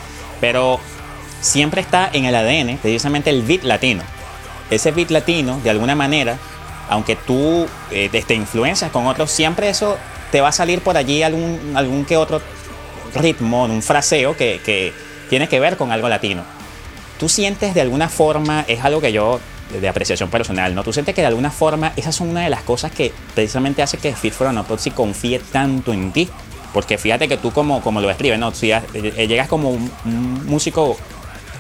[0.41, 0.81] Pero
[1.47, 4.03] siempre está en el ADN precisamente el beat latino.
[4.71, 6.39] Ese beat latino, de alguna manera,
[6.89, 9.97] aunque tú eh, te influencias con otros, siempre eso
[10.33, 12.41] te va a salir por allí algún, algún que otro
[13.15, 14.93] ritmo, un fraseo que, que
[15.31, 16.43] tiene que ver con algo latino.
[17.19, 20.85] ¿Tú sientes de alguna forma, es algo que yo de apreciación personal, ¿no?
[20.85, 23.99] Tú sientes que de alguna forma esas son una de las cosas que precisamente hace
[23.99, 26.29] que Fit for an Autopsy confíe tanto en ti.
[26.73, 28.53] Porque fíjate que tú como, como lo escribes, ¿no?
[28.53, 28.83] Si eh,
[29.27, 29.91] llegas como un,
[30.47, 30.97] músico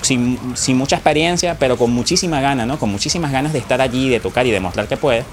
[0.06, 2.78] sin, sin, mucha experiencia, pero con muchísima ganas, ¿no?
[2.78, 5.24] Con muchísimas ganas de estar allí, de tocar y demostrar que puedes.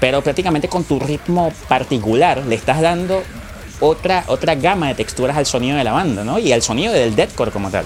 [0.00, 3.22] Pero prácticamente con tu ritmo particular le estás dando
[3.80, 6.38] otra, otra gama de texturas al sonido de la banda, ¿no?
[6.38, 7.84] Y al sonido del deathcore como tal.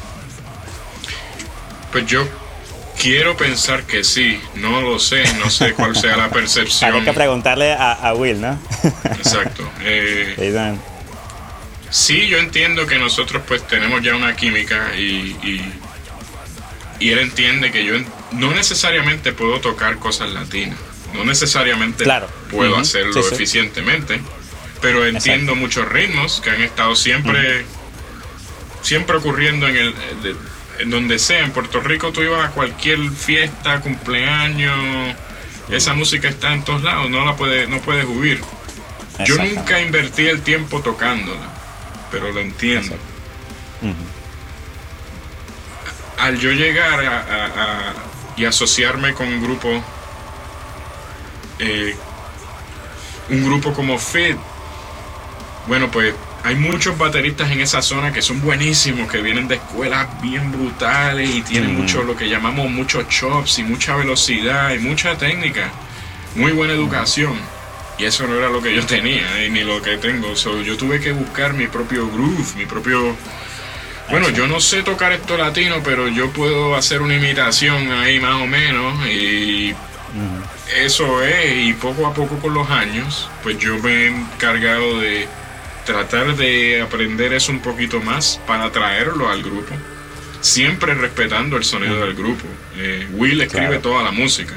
[1.91, 2.27] Pues yo
[2.99, 6.95] Quiero pensar que sí, no lo sé, no sé cuál sea la percepción.
[6.95, 8.59] Hay que preguntarle a, Will, ¿no?
[9.05, 9.69] Exacto.
[9.85, 10.79] Eh,
[11.91, 15.73] sí, yo entiendo que nosotros pues tenemos ya una química y, y,
[17.11, 17.95] él entiende que yo
[18.33, 20.79] no necesariamente puedo tocar cosas latinas,
[21.15, 22.05] no necesariamente
[22.51, 24.21] puedo hacerlo eficientemente,
[24.81, 27.65] pero entiendo muchos ritmos que han estado siempre,
[28.83, 29.95] siempre ocurriendo en el
[30.83, 35.15] en donde sea, en Puerto Rico tú ibas a cualquier fiesta, cumpleaños,
[35.71, 38.41] esa música está en todos lados, no la puedes, no puedes huir.
[39.25, 41.49] Yo nunca invertí el tiempo tocándola,
[42.11, 42.97] pero lo entiendo.
[46.23, 47.95] Al yo llegar a,
[48.37, 49.83] y asociarme con un grupo,
[51.59, 51.97] eh,
[53.29, 54.37] un grupo como Fit,
[55.67, 60.07] bueno, pues hay muchos bateristas en esa zona que son buenísimos, que vienen de escuelas
[60.23, 65.19] bien brutales y tienen mucho lo que llamamos muchos chops y mucha velocidad y mucha
[65.19, 65.71] técnica,
[66.37, 67.35] muy buena educación.
[67.99, 70.35] Y eso no era lo que yo tenía eh, ni lo que tengo.
[70.35, 73.17] yo tuve que buscar mi propio groove, mi propio...
[74.13, 78.43] Bueno, yo no sé tocar esto latino, pero yo puedo hacer una imitación ahí más
[78.43, 79.75] o menos y
[80.77, 81.67] eso es.
[81.67, 85.27] Y poco a poco con los años, pues yo me he encargado de
[85.87, 89.75] tratar de aprender eso un poquito más para traerlo al grupo,
[90.43, 92.45] siempre respetando el sonido del grupo.
[92.77, 94.53] Eh, Will escribe toda la música.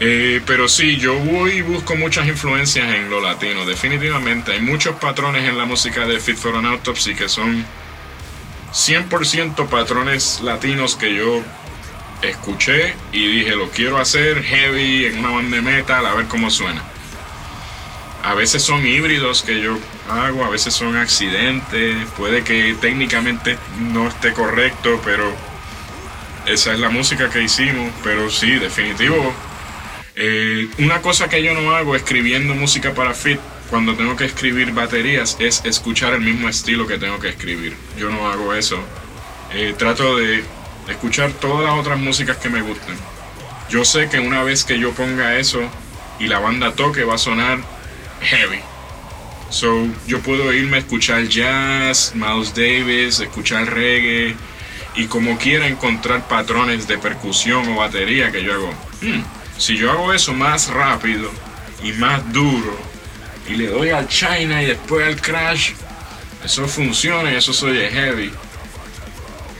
[0.00, 4.52] Eh, pero sí, yo voy y busco muchas influencias en lo latino, definitivamente.
[4.52, 7.66] Hay muchos patrones en la música de Fit for an Autopsy que son
[8.72, 11.42] 100% patrones latinos que yo
[12.22, 16.50] escuché y dije, lo quiero hacer heavy en una banda de metal, a ver cómo
[16.50, 16.82] suena.
[18.22, 19.76] A veces son híbridos que yo
[20.08, 25.24] hago, a veces son accidentes, puede que técnicamente no esté correcto, pero
[26.46, 29.34] esa es la música que hicimos, pero sí, definitivo.
[30.14, 33.40] Eh, una cosa que yo no hago escribiendo música para Fit,
[33.72, 37.74] cuando tengo que escribir baterías, es escuchar el mismo estilo que tengo que escribir.
[37.96, 38.78] Yo no hago eso.
[39.54, 40.44] Eh, trato de
[40.88, 42.94] escuchar todas las otras músicas que me gusten.
[43.70, 45.62] Yo sé que una vez que yo ponga eso
[46.20, 47.60] y la banda toque va a sonar
[48.20, 48.60] heavy.
[49.48, 54.36] So, yo puedo irme a escuchar jazz, Miles Davis, escuchar reggae
[54.96, 58.74] y como quiera encontrar patrones de percusión o batería que yo hago.
[59.00, 59.22] Hmm,
[59.56, 61.30] si yo hago eso más rápido
[61.82, 62.91] y más duro
[63.48, 65.72] y le doy al China y después al crash,
[66.44, 68.30] eso funciona y eso soy heavy.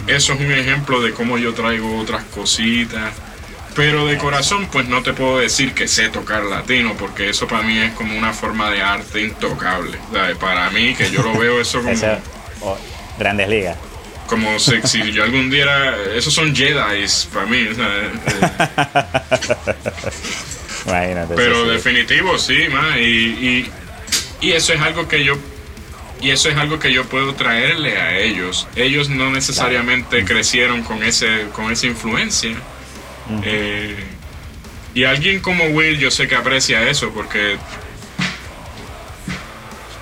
[0.07, 3.13] Eso es un ejemplo de cómo yo traigo otras cositas
[3.75, 7.63] pero de corazón, pues no te puedo decir que sé tocar latino, porque eso para
[7.63, 9.99] mí es como una forma de arte intocable.
[10.39, 12.79] Para mí, que yo lo veo eso como.
[13.19, 13.77] grandes ligas.
[14.27, 17.69] como si, si yo algún día era, esos son Jedi para mí.
[21.37, 22.57] Pero definitivo, sí,
[22.99, 23.71] y,
[24.41, 25.37] y, eso es algo que yo
[26.21, 28.69] y eso es algo que yo puedo traerle a ellos.
[28.77, 32.55] Ellos no necesariamente crecieron con ese con esa influencia.
[33.45, 33.97] Eh,
[34.95, 37.57] y alguien como Will, yo sé que aprecia eso porque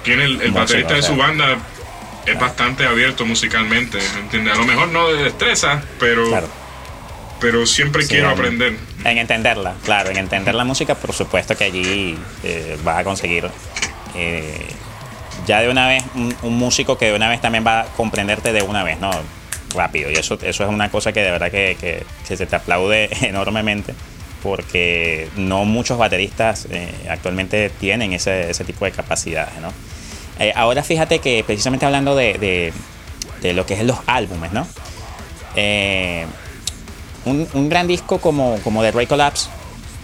[0.02, 1.58] tiene el, baterista de su banda
[2.26, 4.54] es bastante abierto musicalmente, ¿entiendes?
[4.54, 6.30] A lo mejor no de destreza, pero,
[7.40, 8.76] pero siempre quiero aprender.
[9.04, 13.48] En entenderla, claro, en entender la música, por supuesto que allí eh, vas a conseguir
[14.14, 14.66] eh,
[15.46, 18.62] ya de una vez un, músico que de una vez también va a comprenderte de
[18.62, 19.10] una vez, ¿no?
[19.74, 20.10] Rápido.
[20.10, 23.94] Y eso, eso es una cosa que de verdad que, que, se te aplaude enormemente
[24.42, 29.70] porque no muchos bateristas eh, actualmente tienen ese, ese tipo de capacidades, ¿no?
[30.40, 32.72] Eh, ahora fíjate que precisamente hablando de,
[33.42, 34.66] lo que es los álbumes, ¿no?
[35.54, 36.24] Eh,
[37.24, 39.48] un, gran disco como, como The Ray Collapse,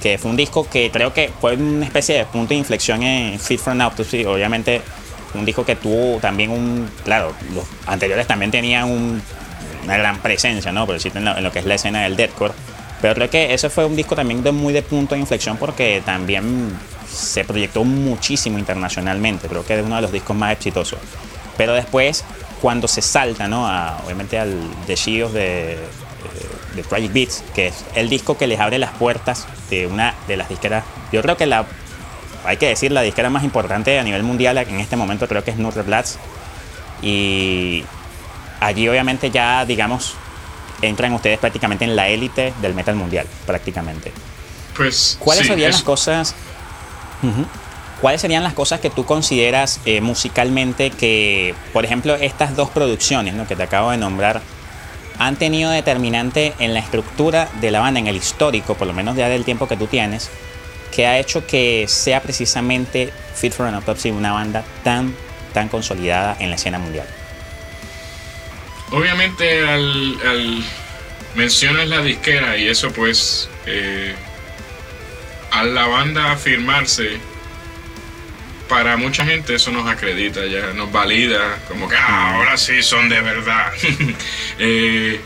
[0.02, 3.38] que fue un disco que creo que fue una especie de punto de inflexión en
[3.38, 4.82] Fit an Autopsy, obviamente
[5.34, 9.20] un disco que tuvo también un, claro, los anteriores también tenían
[9.84, 10.86] una gran presencia, ¿no?
[10.86, 12.54] Decirlo en lo, que es la escena del deathcore,
[13.00, 16.02] pero creo que ese fue un disco también de muy de punto de inflexión porque
[16.04, 16.76] también
[17.10, 20.98] se proyectó muchísimo internacionalmente, creo que es uno de los discos más exitosos.
[21.56, 22.24] Pero después,
[22.60, 23.64] cuando se salta, ¿no?
[24.04, 24.54] obviamente al
[24.86, 25.78] Shields de,
[26.76, 30.36] de, Tragic Beats, que es el disco que les abre las puertas de una de
[30.36, 31.66] las disqueras, yo creo que la,
[32.44, 35.50] hay que decir, la disquera más importante a nivel mundial en este momento creo que
[35.50, 36.18] es Nutriblads.
[37.02, 37.84] Y
[38.60, 40.14] allí obviamente ya, digamos,
[40.82, 44.12] entran ustedes prácticamente en la élite del metal mundial, prácticamente.
[44.76, 46.34] Pues, ¿Cuáles serían las cosas
[48.00, 53.34] ¿Cuáles serían las cosas que tú consideras eh, musicalmente que, por ejemplo, estas dos producciones
[53.48, 54.42] que te acabo de nombrar,
[55.18, 59.16] han tenido determinante en la estructura de la banda, en el histórico, por lo menos
[59.16, 60.30] ya del tiempo que tú tienes,
[60.94, 65.14] que ha hecho que sea precisamente Fit for an Autopsy una banda tan,
[65.52, 67.06] tan consolidada en la escena mundial?
[68.92, 70.64] Obviamente al,
[71.34, 74.14] mencionas la disquera y eso pues eh,
[75.50, 77.18] a la banda afirmarse,
[78.68, 83.08] para mucha gente eso nos acredita, ya nos valida, como que ah, ahora sí son
[83.08, 83.72] de verdad.
[84.58, 85.20] Eh,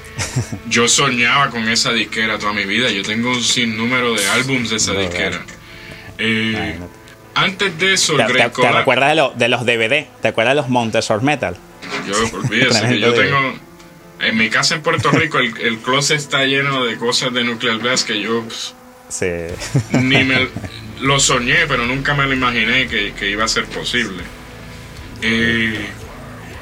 [0.69, 4.77] yo soñaba con esa disquera toda mi vida, yo tengo un sinnúmero de álbums de
[4.77, 5.41] esa disquera.
[6.19, 6.77] Eh,
[7.37, 10.07] antes de eso, ¿Te, te, te acuerdas de, los DVD?
[10.21, 11.57] ¿Te acuerdas de los Montessor Metal?
[12.09, 13.55] Yo, olvídese que yo tengo...
[14.21, 17.79] En mi casa en Puerto Rico el, el closet está lleno de cosas de Nuclear
[17.79, 18.43] Blast que yo...
[18.43, 18.75] Pues,
[19.93, 20.49] ni me
[21.01, 24.23] lo soñé, pero nunca me lo imaginé que, iba a ser posible.
[25.23, 25.87] Eh,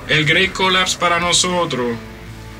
[0.09, 1.97] el Great Collapse para nosotros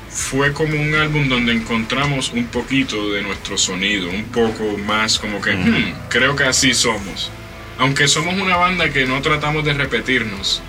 [0.09, 5.41] fue como un álbum donde encontramos un poquito de nuestro sonido, un poco más como
[5.41, 7.31] que hmm, creo que así somos.
[7.77, 10.61] Aunque somos una banda que no tratamos de repetirnos,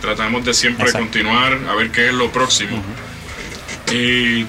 [0.00, 2.82] tratamos de siempre continuar a ver qué es lo próximo.
[3.92, 4.46] Y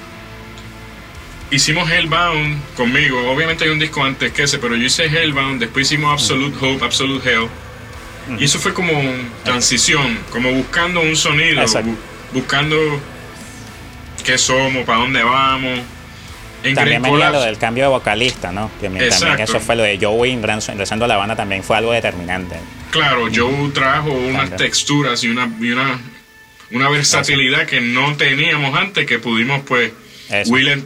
[1.52, 3.32] hicimos Hellbound conmigo.
[3.32, 6.84] Obviamente hay un disco antes que ese, pero yo hice Hellbound, después hicimos Absolute Hope,
[6.84, 7.48] Absolute Hell.
[8.40, 8.92] Y eso fue como
[9.44, 11.64] transición, como buscando un sonido,
[12.34, 12.76] buscando
[14.24, 15.80] qué somos, para dónde vamos.
[16.74, 18.72] también venía lo del cambio de vocalista, ¿no?
[18.82, 22.56] Que también eso fue lo de Joey ingresando a la banda, también fue algo determinante.
[22.90, 26.00] Claro, Joe trajo unas texturas y una, una,
[26.72, 29.92] una versatilidad que no teníamos antes, que pudimos pues...
[30.48, 30.84] Will,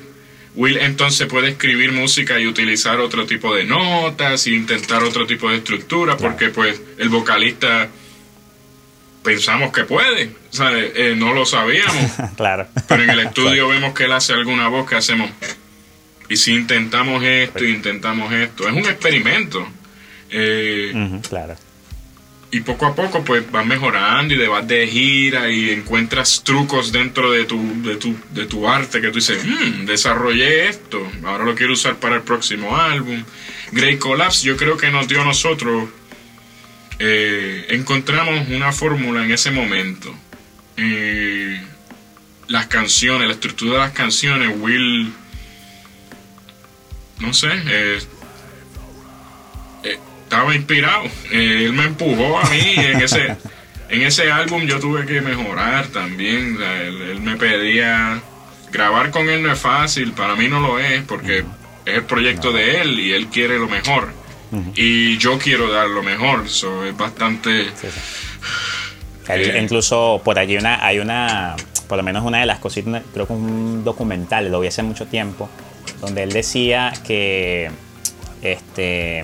[0.59, 5.49] Will entonces puede escribir música y utilizar otro tipo de notas e intentar otro tipo
[5.49, 7.87] de estructura porque pues el vocalista
[9.23, 12.11] pensamos que puede, eh, no lo sabíamos.
[12.35, 12.67] claro.
[12.89, 15.31] Pero en el estudio vemos que él hace alguna voz que hacemos.
[16.27, 18.67] Y si intentamos esto, intentamos esto.
[18.67, 19.65] Es un experimento.
[20.29, 21.55] Eh, claro
[22.51, 27.31] y poco a poco pues vas mejorando y vas de gira y encuentras trucos dentro
[27.31, 31.55] de tu, de tu, de tu arte que tú dices, hmm, desarrollé esto, ahora lo
[31.55, 33.23] quiero usar para el próximo álbum.
[33.71, 35.89] Great Collapse yo creo que nos dio a nosotros,
[36.97, 40.13] eh, encontramos una fórmula en ese momento.
[40.77, 41.61] Eh,
[42.47, 45.13] las canciones, la estructura de las canciones, Will,
[47.19, 47.99] no sé, eh,
[50.29, 51.05] estaba inspirado.
[51.31, 53.35] Eh, él me empujó a mí en ese,
[53.89, 56.55] en ese álbum yo tuve que mejorar también.
[56.61, 58.21] él, me pedía
[58.71, 62.51] grabar con él no es fácil, para mí no lo es porque es el proyecto
[62.51, 64.13] de él y él quiere lo mejor.
[64.75, 67.67] Y yo quiero dar lo mejor, eso es bastante...
[69.27, 71.55] Eh, incluso por allí una, hay una
[71.87, 75.05] por lo menos una de las cositas, creo que un documental, lo vi hace mucho
[75.05, 75.49] tiempo,
[76.01, 77.69] donde él decía que,
[78.41, 79.23] este,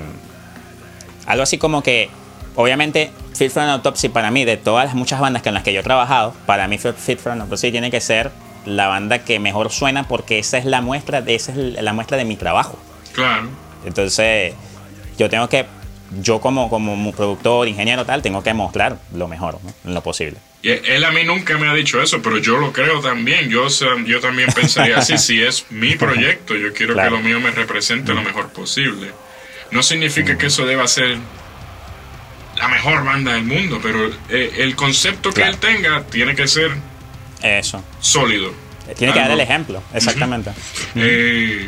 [1.26, 2.10] algo así como que,
[2.56, 5.74] obviamente, Fit for an Autopsy para mí, de todas las muchas bandas con las que
[5.74, 8.32] yo he trabajado, para mí Fit for an Autopsy tiene que ser
[8.66, 12.18] la banda que mejor suena porque esa es la muestra de, esa es la muestra
[12.18, 12.80] de mi trabajo.
[13.14, 13.50] Claro.
[13.86, 14.54] Entonces,
[15.18, 15.66] yo tengo que,
[16.22, 20.38] yo como, como productor, ingeniero tal, tengo que mostrar lo mejor, lo posible.
[20.62, 23.50] Y él a mí nunca me ha dicho eso, pero yo lo creo también.
[23.50, 23.68] Yo,
[24.06, 28.14] yo también pensaría así, si es mi proyecto, yo quiero que lo mío me represente
[28.14, 29.12] lo mejor posible.
[29.72, 31.18] No significa que eso deba ser
[32.58, 36.72] la mejor banda del mundo, pero eh, el concepto que él tenga tiene que ser
[37.42, 38.54] eso sólido.
[38.98, 40.52] Tiene que dar el ejemplo, exactamente.
[40.96, 41.68] Eh,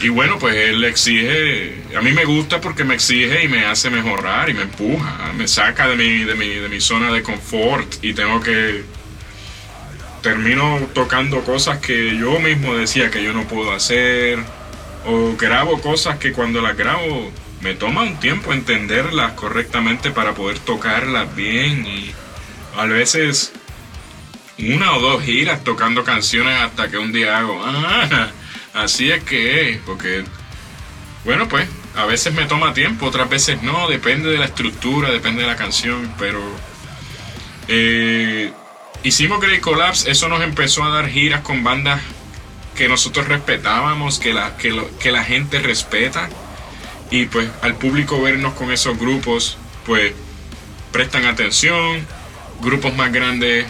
[0.00, 3.90] y bueno, pues él exige, a mí me gusta porque me exige y me hace
[3.90, 8.02] mejorar y me empuja, me saca de mi, de mi, de mi zona de confort
[8.02, 8.84] y tengo que,
[10.22, 14.38] termino tocando cosas que yo mismo decía que yo no puedo hacer
[15.06, 17.30] o grabo cosas que cuando las grabo
[17.60, 22.12] me toma un tiempo entenderlas correctamente para poder tocarlas bien y
[22.76, 23.52] a veces
[24.58, 28.28] una o dos giras tocando canciones hasta que un día hago, ah,
[28.74, 30.24] así es que porque,
[31.24, 35.42] bueno, pues a veces me toma tiempo, otras veces no, depende de la estructura, depende
[35.42, 36.40] de la canción, pero
[37.66, 38.52] eh,
[39.02, 42.00] hicimos Great Collapse, eso nos empezó a dar giras con bandas
[42.78, 46.28] que nosotros respetábamos, que la, que, que la gente respeta,
[47.10, 50.12] y pues al público vernos con esos grupos, pues
[50.92, 52.06] prestan atención,
[52.60, 53.66] grupos más grandes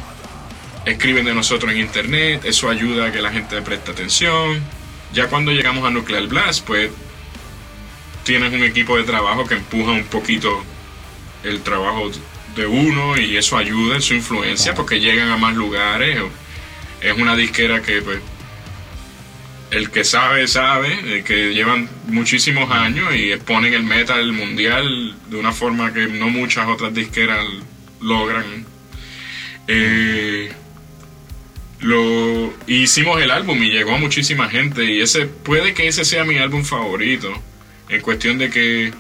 [0.85, 4.63] escriben de nosotros en internet, eso ayuda a que la gente preste atención.
[5.15, 6.91] Ya cuando llegamos a Nuclear Blast, pues
[8.25, 10.63] tienes un equipo de trabajo que empuja un poquito
[11.45, 12.11] el trabajo
[12.55, 16.21] de uno y eso ayuda en su influencia porque llegan a más lugares.
[17.01, 18.19] Es una disquera que pues
[19.71, 25.53] el que sabe, sabe, que llevan muchísimos años y exponen el metal mundial de una
[25.53, 27.45] forma que no muchas otras disqueras
[28.01, 28.65] logran.
[29.67, 30.51] Eh,
[31.81, 36.25] lo hicimos el álbum y llegó a muchísima gente y ese puede que ese sea
[36.25, 37.31] mi álbum favorito
[37.89, 38.93] en cuestión de que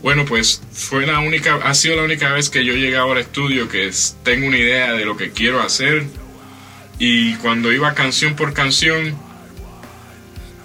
[0.00, 3.26] bueno pues fue la única ha sido la única vez que yo llegué ahora al
[3.26, 3.90] estudio que
[4.22, 6.06] tengo una idea de lo que quiero hacer
[6.98, 9.14] y cuando iba canción por canción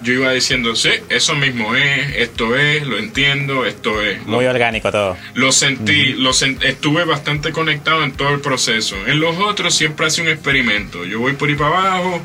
[0.02, 4.24] yo iba diciendo, sí, eso mismo es, esto es, lo entiendo, esto es.
[4.26, 5.16] Muy orgánico todo.
[5.34, 8.96] Lo sentí, lo estuve bastante conectado en todo el proceso.
[9.06, 11.04] En los otros siempre hace un experimento.
[11.04, 12.20] Yo voy por ahí para abajo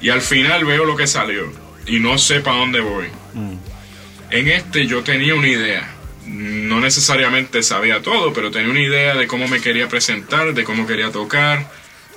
[0.00, 1.52] y al final veo lo que salió
[1.86, 3.06] y no sé para dónde voy.
[3.34, 3.56] Mm.
[4.30, 5.88] En este yo tenía una idea.
[6.26, 10.86] No necesariamente sabía todo, pero tenía una idea de cómo me quería presentar, de cómo
[10.86, 11.68] quería tocar,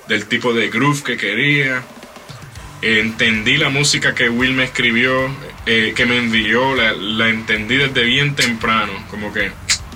[0.08, 1.82] del tipo de groove que quería
[2.82, 5.30] entendí la música que Will me escribió,
[5.64, 9.50] eh, que me envió, la, entendí desde bien temprano, como que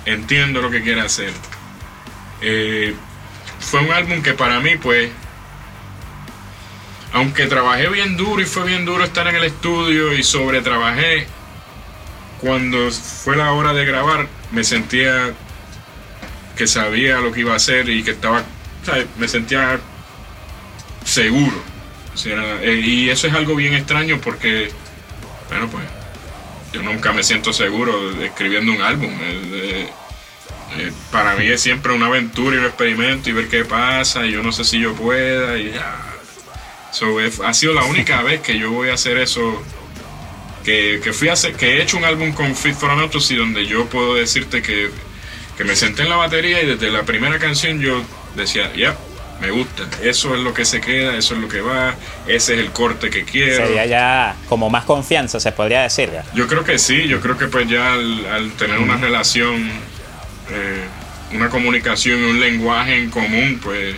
[0.07, 1.33] entiendo lo que quiere hacer.
[2.41, 2.95] Eh,
[3.59, 5.11] fue un álbum que para mí, pues,
[7.13, 11.27] aunque trabajé bien duro y fue bien duro estar en el estudio y sobre trabajé,
[12.41, 15.35] cuando fue la hora de grabar, me sentía
[16.57, 18.43] que sabía lo que iba a hacer y que estaba,
[19.19, 19.79] me sentía
[21.05, 21.70] seguro
[22.27, 24.71] eh, y eso es algo bien extraño porque,
[25.49, 25.85] bueno, pues
[26.73, 29.11] yo nunca me siento seguro escribiendo un álbum.
[29.23, 29.89] Eh,
[30.79, 34.33] eh, para mí es siempre una aventura y un experimento y ver qué pasa y
[34.33, 35.97] yo no sé si yo pueda y ya.
[37.45, 39.63] ha sido la única vez que yo voy a hacer eso
[40.65, 43.67] que, fui a hacer, que he hecho un álbum con Fit for an y donde
[43.67, 44.91] yo puedo decirte que,
[45.57, 48.03] que me senté en la batería y desde la primera canción yo
[48.37, 48.97] decía, ya,
[49.41, 49.85] me gusta.
[50.03, 51.95] Eso es lo que se queda, eso es lo que va,
[52.27, 53.67] ese es el corte que quiero.
[53.67, 56.11] Sería ya como más confianza, se podría decir.
[56.35, 59.69] Yo creo que sí, yo creo que pues ya al, tener una relación,
[60.51, 60.85] eh,
[61.33, 63.97] una comunicación y un lenguaje en común, pues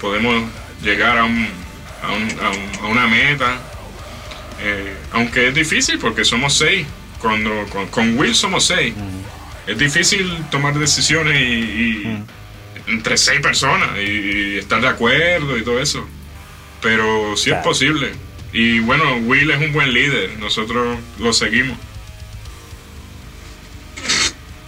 [0.00, 0.44] podemos
[0.82, 1.48] llegar a, un,
[2.02, 3.58] a, una meta.
[4.60, 6.86] Eh, aunque es difícil porque somos seis,
[7.20, 7.50] cuando
[7.90, 8.94] con, Will somos seis.
[9.66, 12.22] Es difícil tomar decisiones y,
[12.88, 16.06] entre seis personas y, estar de acuerdo y todo eso.
[16.80, 18.12] Pero sí es posible.
[18.52, 21.76] Y bueno, Will es un buen líder, nosotros lo seguimos.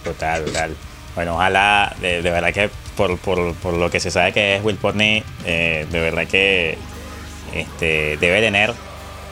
[0.04, 0.76] Total, total.
[1.14, 4.76] Bueno, ojalá, de, verdad que por, por, por, lo que se sabe que es Will
[4.76, 6.78] Portney, eh, de verdad que
[7.54, 8.74] este, debe tener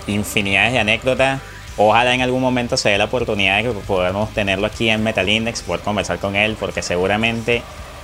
[0.06, 1.40] infinidades de anécdotas.
[1.76, 5.28] Ojalá en algún momento se dé la oportunidad de que podamos tenerlo aquí en Metal
[5.28, 7.62] Index, poder conversar con él, porque seguramente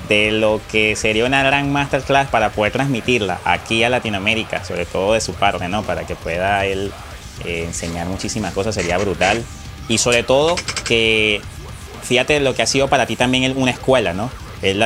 [0.08, 5.14] de lo que sería una gran masterclass para poder transmitirla aquí a Latinoamérica, sobre todo
[5.14, 5.82] de su parte, ¿no?
[5.82, 6.92] Para que pueda él
[7.44, 9.42] eh, enseñar muchísimas cosas, sería brutal.
[9.88, 11.40] Y sobre todo que,
[12.02, 14.30] fíjate lo que ha sido para ti también una escuela, ¿no?
[14.62, 14.82] Él,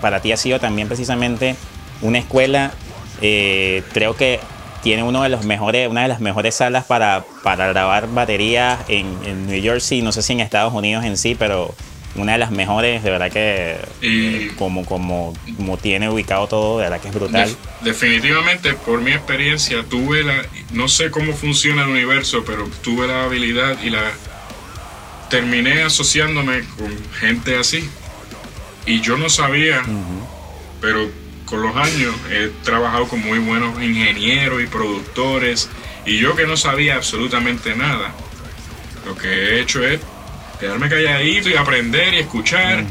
[0.00, 1.56] para ti ha sido también precisamente
[2.02, 2.72] una escuela,
[3.20, 4.40] eh, creo que
[4.82, 9.18] tiene uno de los mejores, una de las mejores salas para, para grabar baterías en,
[9.24, 11.74] en New Jersey, no sé si en Estados Unidos en sí, pero
[12.18, 13.78] una de las mejores, de verdad que
[14.56, 17.56] como, como, como tiene ubicado todo, de verdad que es brutal.
[17.82, 23.24] definitivamente, por mi experiencia, tuve la, no sé cómo funciona el universo, pero tuve la
[23.24, 24.12] habilidad y la
[25.30, 27.88] terminé asociándome con gente así.
[28.86, 29.82] Y yo no sabía,
[30.80, 31.10] pero
[31.44, 35.68] con los años he trabajado con muy buenos ingenieros y productores.
[36.06, 38.14] Y yo que no sabía absolutamente nada,
[39.04, 40.00] lo que he hecho es
[40.58, 42.84] quedarme calladito y aprender y escuchar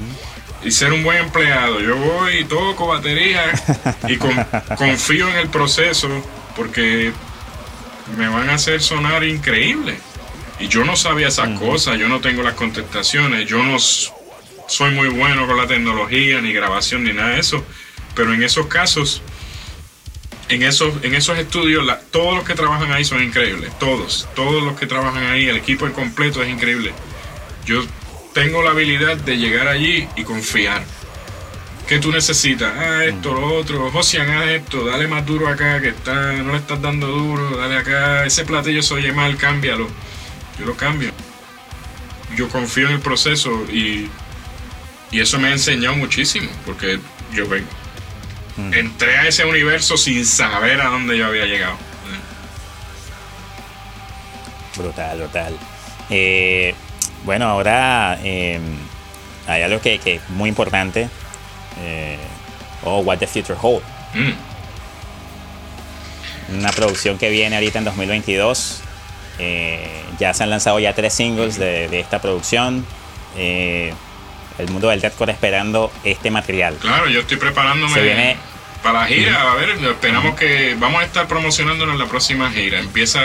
[0.64, 1.80] y ser un buen empleado.
[1.80, 3.52] Yo voy y toco batería
[4.08, 4.18] y
[4.78, 6.10] confío en el proceso
[6.56, 7.12] porque
[8.18, 9.98] me van a hacer sonar increíble.
[10.60, 15.08] Y yo no sabía esas cosas, yo no tengo las contestaciones, yo no soy muy
[15.10, 17.64] bueno con la tecnología, ni grabación, ni nada de eso.
[18.16, 19.22] Pero en esos casos,
[20.50, 23.78] en esos, en esos estudios, todos los que trabajan ahí son increíbles.
[23.78, 26.92] Todos, todos los que trabajan ahí, el equipo en completo es increíble
[27.68, 27.84] yo
[28.34, 30.84] tengo la habilidad de llegar allí y confiar.
[31.88, 32.74] ¿Qué tú necesitas?
[32.76, 33.92] Ah, esto, lo otro.
[33.92, 37.78] Josian, haz esto, dale más duro acá, que está, no le estás dando duro, dale
[37.78, 38.26] acá.
[38.26, 39.88] Ese platillo se oye mal, cámbialo.
[40.60, 41.12] Yo lo cambio.
[42.36, 44.10] Yo confío en el proceso y,
[45.12, 47.00] y eso me ha enseñado muchísimo, porque
[47.34, 47.70] yo vengo.
[48.58, 48.74] Mm.
[48.74, 51.78] Entré a ese universo sin saber a dónde yo había llegado.
[54.76, 55.58] Brutal, brutal.
[56.10, 56.76] Eh,
[57.28, 58.64] bueno, ahora em,
[59.48, 61.10] hay algo que, es muy importante.
[61.82, 62.18] Eh,
[62.86, 63.84] oh, What the Future Hold.
[64.14, 64.32] Mm.
[66.58, 68.82] Una producción que viene ahorita en 2022.
[69.40, 72.86] Eh, ya se han lanzado ya tres singles de, esta producción.
[73.36, 73.94] Eh,
[74.58, 76.78] el mundo del deathcore esperando este material.
[76.80, 78.38] Claro, yo estoy preparándome
[78.82, 79.52] para la gira.
[79.52, 82.80] A ver, esperamos que vamos a estar promocionándonos en la próxima gira.
[82.80, 83.20] Empieza,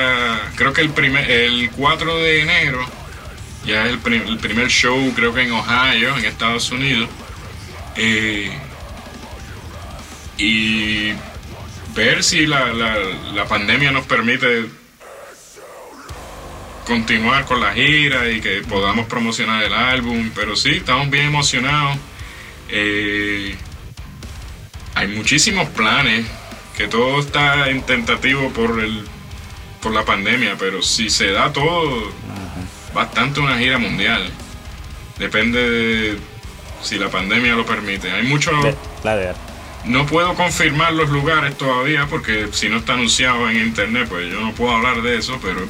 [0.56, 3.01] creo que el primer, el 4 de enero
[3.64, 7.08] ya es el, primer show, creo que en Ohio, en Estados Unidos.
[7.96, 8.50] Eh,
[10.38, 11.12] y
[11.94, 14.66] ver si la, la, pandemia nos permite
[16.86, 20.30] continuar con la gira y que podamos promocionar el álbum.
[20.34, 21.98] Pero sí, estamos bien emocionados.
[22.70, 23.54] Eh,
[24.94, 26.26] hay muchísimos planes,
[26.76, 29.04] que todo está en tentativo por, el,
[29.80, 32.10] por la pandemia, pero si se da todo,
[32.94, 34.30] bastante una gira mundial.
[35.18, 36.18] Depende de
[36.82, 38.10] si la pandemia lo permite.
[38.10, 38.54] Hay muchos...
[39.84, 44.40] No puedo confirmar los lugares todavía porque si no está anunciado en internet, pues yo
[44.40, 45.66] no puedo hablar de eso, pero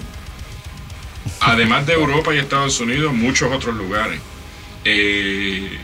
[1.40, 4.20] además de Europa y Estados Unidos, muchos otros lugares.
[4.84, 5.78] Eh,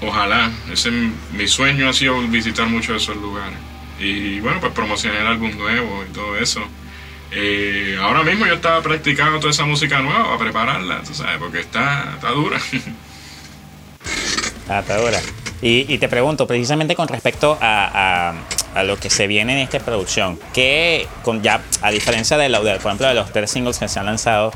[0.00, 0.90] ojalá, ese,
[1.32, 3.58] mi sueño ha sido visitar muchos de esos lugares.
[4.00, 6.62] Y bueno, pues promocionar algún nuevo y todo eso.
[7.30, 11.60] Eh, ahora mismo yo estaba practicando toda esa música nueva para prepararla, tú sabes, porque
[11.60, 12.58] está, está dura.
[14.70, 15.18] Ah, está dura.
[15.62, 18.34] Y, te pregunto, precisamente con respecto a,
[18.84, 22.74] lo que se viene en esta producción, que con ya, a diferencia de, lo, de,
[22.74, 24.52] por ejemplo, de los tres singles que se han lanzado,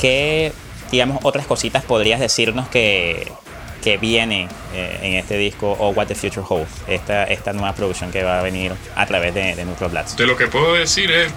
[0.00, 0.52] ¿qué,
[0.90, 3.30] digamos, otras cositas podrías decirnos que,
[3.84, 8.10] que viene eh, en este disco o What the Future Holds, esta, esta nueva producción
[8.10, 10.18] que va a venir a través de, de Nuclear Blast?
[10.18, 11.30] De lo que puedo decir es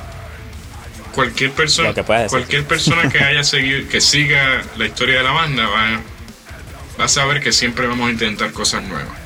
[1.16, 1.94] cualquier persona,
[2.30, 6.02] cualquier persona que haya seguido, que siga la historia de la banda va,
[7.00, 9.18] va a saber que siempre vamos a intentar cosas nuevas.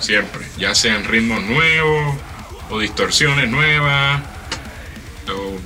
[0.00, 0.46] Siempre.
[0.58, 2.16] Ya sean ritmos nuevos,
[2.70, 4.22] o distorsiones nuevas,
[5.28, 5.58] o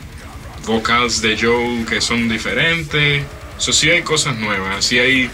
[0.67, 3.25] vocals de Joe que son diferentes.
[3.59, 5.31] Eso sí hay cosas nuevas, sí hay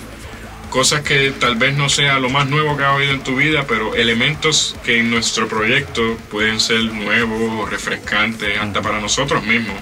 [0.68, 3.64] cosas que tal vez no sea lo más nuevo que ha oído en tu vida,
[3.66, 9.76] pero elementos que en nuestro proyecto pueden ser nuevos, refrescantes, hasta para nosotros mismos.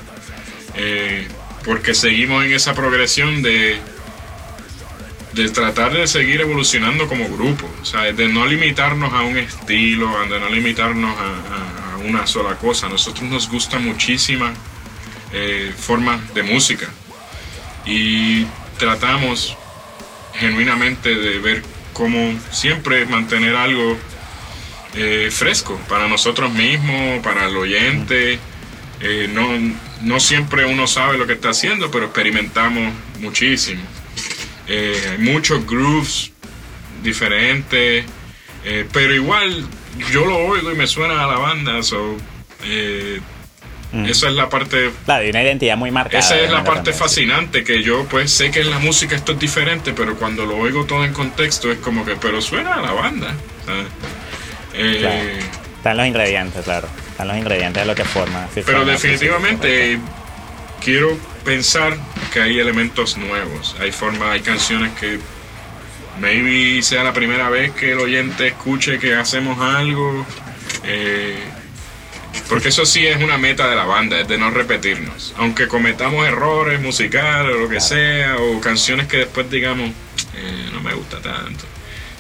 [0.80, 1.26] Eh,
[1.64, 3.78] porque seguimos en esa progresión de,
[5.32, 10.08] de tratar de seguir evolucionando como grupo, o sea, de no limitarnos a un estilo,
[10.28, 12.86] de no limitarnos a, una sola cosa.
[12.86, 14.56] A nosotros nos gusta muchísimas
[15.32, 16.88] eh, formas de música
[17.84, 18.46] y
[18.78, 19.56] tratamos
[20.34, 21.62] genuinamente de ver
[21.92, 23.98] cómo siempre mantener algo
[24.94, 28.38] eh, fresco para nosotros mismos, para el oyente.
[29.34, 29.48] no,
[30.02, 33.82] no siempre uno sabe lo que está haciendo, pero experimentamos muchísimo.
[34.66, 36.32] Eh, hay muchos grooves
[37.02, 38.04] diferentes,
[38.64, 39.66] eh, pero igual
[40.12, 42.16] yo lo oigo y me suena a la banda, so,
[42.64, 43.20] eh,
[43.92, 44.04] mm.
[44.06, 44.90] esa es la parte...
[45.04, 46.18] Claro, una identidad muy marcada.
[46.18, 49.38] Esa es la parte fascinante, que yo pues sé que en la música esto es
[49.38, 52.92] diferente, pero cuando lo oigo todo en contexto es como que, pero suena a la
[52.92, 53.34] banda.
[54.74, 55.40] Eh,
[55.78, 56.88] Están los ingredientes, claro.
[57.18, 58.46] Están los ingredientes de lo que forma.
[58.54, 59.98] Pero definitivamente
[60.80, 61.98] quiero pensar
[62.32, 63.74] que hay elementos nuevos.
[63.80, 65.18] Hay formas, hay canciones que
[66.20, 70.24] maybe sea la primera vez que el oyente escuche que hacemos algo.
[70.84, 71.40] Eh,
[72.48, 75.34] porque eso sí es una meta de la banda, es de no repetirnos.
[75.38, 80.80] Aunque cometamos errores musicales o lo que sea, o canciones que después digamos, eh, no
[80.82, 81.64] me gusta tanto.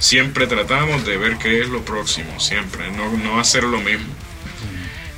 [0.00, 4.12] Siempre tratamos de ver qué es lo próximo, siempre, no, no hacer lo mismo.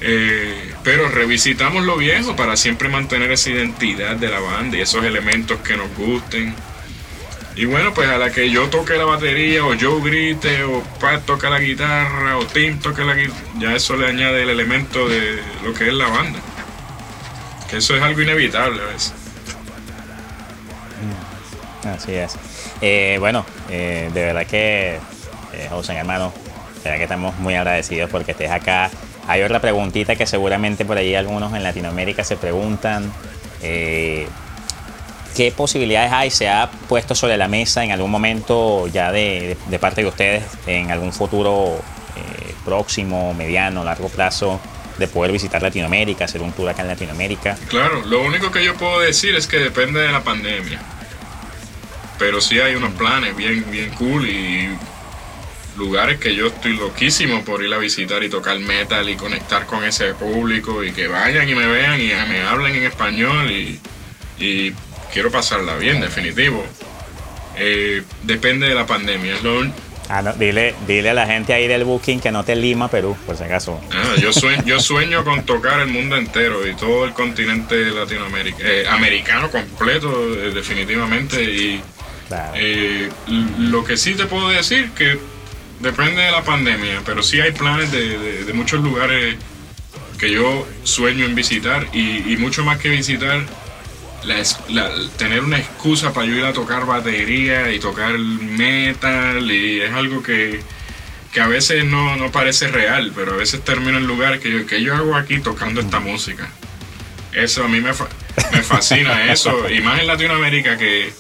[0.03, 5.05] Eh, pero revisitamos lo viejo para siempre mantener esa identidad de la banda y esos
[5.05, 6.55] elementos que nos gusten.
[7.57, 11.27] Y bueno, pues a la que yo toque la batería, o Joe grite, o Pat
[11.27, 15.41] toque la guitarra, o Tim toque la guitarra, ya eso le añade el elemento de
[15.65, 16.39] lo que es la banda.
[17.69, 19.13] Que eso es algo inevitable a veces.
[21.85, 22.37] Mm, así es.
[22.81, 24.99] Eh, bueno, eh, de verdad que,
[25.53, 26.33] eh, José, hermano,
[26.77, 28.91] de verdad que estamos muy agradecidos porque estés acá.
[29.31, 33.13] Hay otra preguntita que seguramente por ahí algunos en Latinoamérica se preguntan.
[33.63, 34.27] Eh,
[35.37, 36.31] ¿Qué posibilidades hay?
[36.33, 40.91] ¿Se ha puesto sobre la mesa en algún momento ya de, parte de ustedes, en
[40.91, 41.77] algún futuro
[42.17, 44.59] eh, próximo, mediano, largo plazo,
[44.99, 47.57] de poder visitar Latinoamérica, hacer un tour acá en Latinoamérica?
[47.69, 50.81] Claro, lo único que yo puedo decir es que depende de la pandemia.
[52.19, 54.77] Pero sí hay unos planes bien, bien cool y
[55.81, 59.83] lugares que yo estoy loquísimo por ir a visitar y tocar metal y conectar con
[59.83, 63.81] ese público y que vayan y me vean y me hablen en español y,
[64.39, 64.73] y
[65.13, 66.65] quiero pasarla bien, definitivo.
[67.57, 69.37] Eh, depende de la pandemia.
[70.09, 73.37] Ah, dile, dile a la gente ahí del booking que no te lima Perú, por
[73.37, 73.81] si acaso.
[73.93, 78.69] Ah, yo, sueño, yo sueño con tocar el mundo entero y todo el continente latinoamericano,
[78.69, 81.43] eh, americano completo, eh, definitivamente.
[81.43, 81.83] Y
[83.59, 85.19] lo que sí te puedo decir que
[85.81, 89.37] depende de la pandemia, pero sí hay planes de, muchos lugares
[90.19, 93.45] que yo sueño en visitar y, y mucho más que visitar
[95.17, 100.23] tener una excusa para yo ir a tocar batería y tocar metal y es algo
[100.23, 100.61] que,
[101.41, 104.95] a veces no, parece real, pero a veces termino en lugares que yo, que yo
[104.95, 106.51] hago aquí tocando esta música.
[107.33, 107.93] Eso a mí me,
[108.53, 111.13] me fascina eso, y más en Latinoamérica que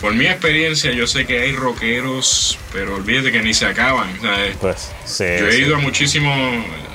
[0.00, 4.08] por mi experiencia yo sé que hay rockeros, pero olvídate que ni se acaban.
[4.60, 6.36] Pues, yo he ido a muchísimos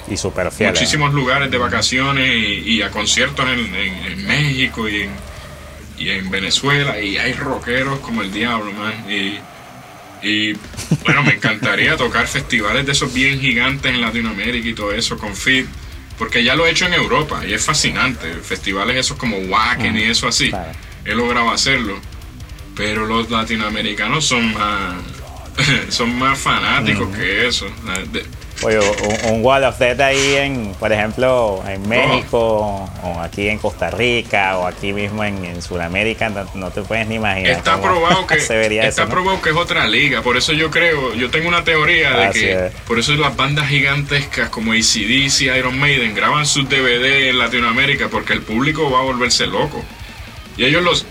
[0.08, 5.34] y super muchísimos lugares de vacaciones y, a conciertos en México y en
[5.97, 8.93] y en Venezuela y hay rockeros como el diablo, man.
[9.10, 9.39] Y,
[10.22, 10.54] y
[11.04, 15.36] bueno, me encantaría tocar festivales de esos bien gigantes en Latinoamérica y todo eso con
[15.36, 15.68] Fit,
[16.18, 18.34] porque ya lo he hecho en Europa y es fascinante.
[18.36, 20.51] Festivales esos como Wacken y eso así.
[21.06, 21.99] He logrado hacerlo.
[22.76, 24.95] Pero los latinoamericanos son más,
[25.89, 27.67] son más fanáticos que eso.
[28.61, 28.80] Oye,
[29.30, 34.57] un, Wall of Death ahí en, por ejemplo, en México, o aquí en Costa Rica,
[34.57, 37.51] o aquí mismo en, Sudamérica, no, te puedes ni imaginar.
[37.51, 41.49] Está probado que está probado que es otra liga, por eso yo creo, yo tengo
[41.49, 46.69] una teoría de que por eso las bandas gigantescas como ACDC, Iron Maiden graban sus
[46.69, 49.84] DVD en Latinoamérica porque el público va a volverse loco.
[50.55, 51.05] Y ellos los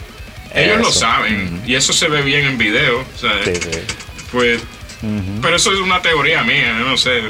[0.54, 3.70] ellos lo saben y eso se ve bien en video, Sí, sí.
[4.30, 4.62] Pues
[5.40, 7.22] pero eso es una teoría mía, no sé.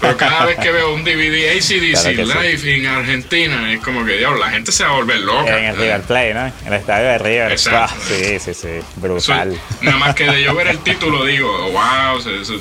[0.00, 4.38] Pero cada vez que veo un DVD ACDC Live en Argentina, es como que, Dios,
[4.38, 5.58] la gente se va a volver loca.
[5.58, 6.46] En el River Play, ¿no?
[6.46, 7.52] En el estadio de River.
[7.52, 7.94] Exacto.
[7.96, 8.68] Ah, sí, sí, sí.
[8.96, 9.58] Brutal.
[9.80, 12.18] nada más que de yo ver el título digo, wow.
[12.18, 12.54] Eso,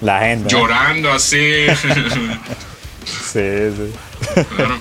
[0.00, 0.48] La gente.
[0.50, 1.66] Llorando así.
[3.04, 3.92] sí, sí.
[4.56, 4.80] Claro.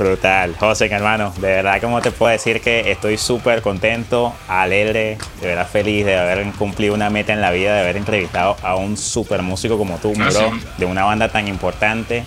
[0.00, 0.56] Brutal.
[0.58, 5.68] José, hermano, de verdad, como te puedo decir que estoy súper contento, alegre, de verdad
[5.68, 9.42] feliz de haber cumplido una meta en la vida, de haber entrevistado a un super
[9.42, 12.24] músico como tú, bro, de una banda tan importante.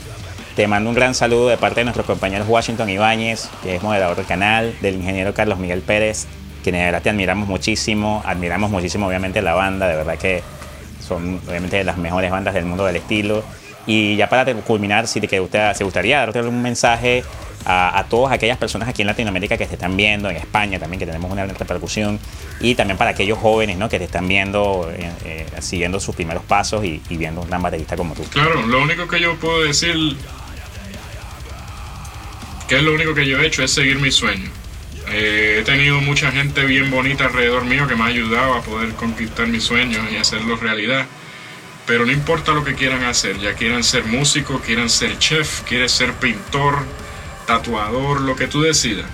[0.56, 4.18] Te mando un gran saludo de parte de nuestros compañeros Washington Ibáñez, que es moderador
[4.18, 6.28] del canal, del ingeniero Carlos Miguel Pérez,
[6.62, 10.44] quienes de verdad te admiramos muchísimo, admiramos muchísimo obviamente la banda, de verdad que
[11.02, 13.44] son obviamente de las mejores bandas del mundo del estilo.
[13.88, 17.24] Y ya para culminar, si te gustaría darte un mensaje
[17.66, 21.00] a, a, todas aquellas personas aquí en Latinoamérica que te están viendo, en España también,
[21.00, 22.20] que tenemos una repercusión,
[22.60, 23.90] y también para aquellos jóvenes ¿no?
[23.90, 27.96] que te están viendo, eh, eh, siguiendo sus primeros pasos y, viendo un gran baterista
[27.96, 28.24] como tú.
[28.24, 29.96] Claro, lo único que yo puedo decir,
[32.68, 34.50] que es lo único que yo he hecho, es seguir mi sueño.
[35.12, 38.94] Eh, he tenido mucha gente bien bonita alrededor mío que me ha ayudado a poder
[38.94, 41.06] conquistar mis sueños y hacerlos realidad.
[41.86, 45.92] Pero no importa lo que quieran hacer, ya quieran ser músico, quieran ser chef, quieres
[45.92, 46.78] ser pintor,
[47.46, 49.06] tatuador, lo que tú decidas,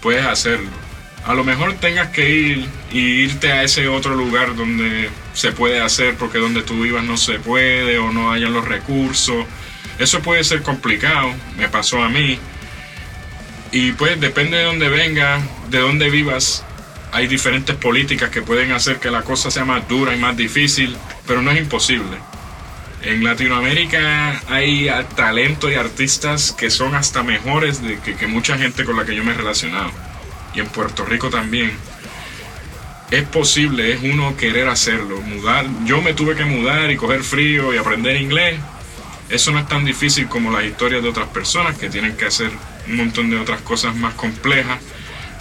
[0.00, 0.70] puedes hacerlo.
[1.24, 5.80] A lo mejor tengas que ir y irte a ese otro lugar donde se puede
[5.80, 9.44] hacer porque donde tú vivas no se puede o no hayan los recursos.
[9.98, 12.38] Eso puede ser complicado, me pasó a mí.
[13.70, 16.64] Y pues depende de dónde venga, de dónde vivas,
[17.12, 20.96] hay diferentes políticas que pueden hacer que la cosa sea más dura y más difícil,
[21.26, 22.18] pero no es imposible.
[23.02, 28.96] En Latinoamérica hay talento y artistas que son hasta mejores de que, mucha gente con
[28.96, 29.90] la que yo me he relacionado.
[30.54, 31.72] Y en Puerto Rico también.
[33.10, 35.66] Es posible, es uno querer hacerlo, mudar.
[35.84, 38.60] Yo me tuve que mudar y coger frío y aprender inglés.
[39.30, 42.50] Eso no es tan difícil como las historias de otras personas que tienen que hacer
[42.86, 44.78] un montón de otras cosas más complejas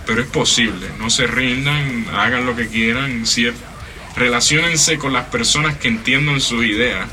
[0.09, 0.87] pero es posible.
[0.97, 3.25] No se rindan, hagan lo que quieran,
[4.15, 7.07] relacionense con las personas que entiendan sus ideas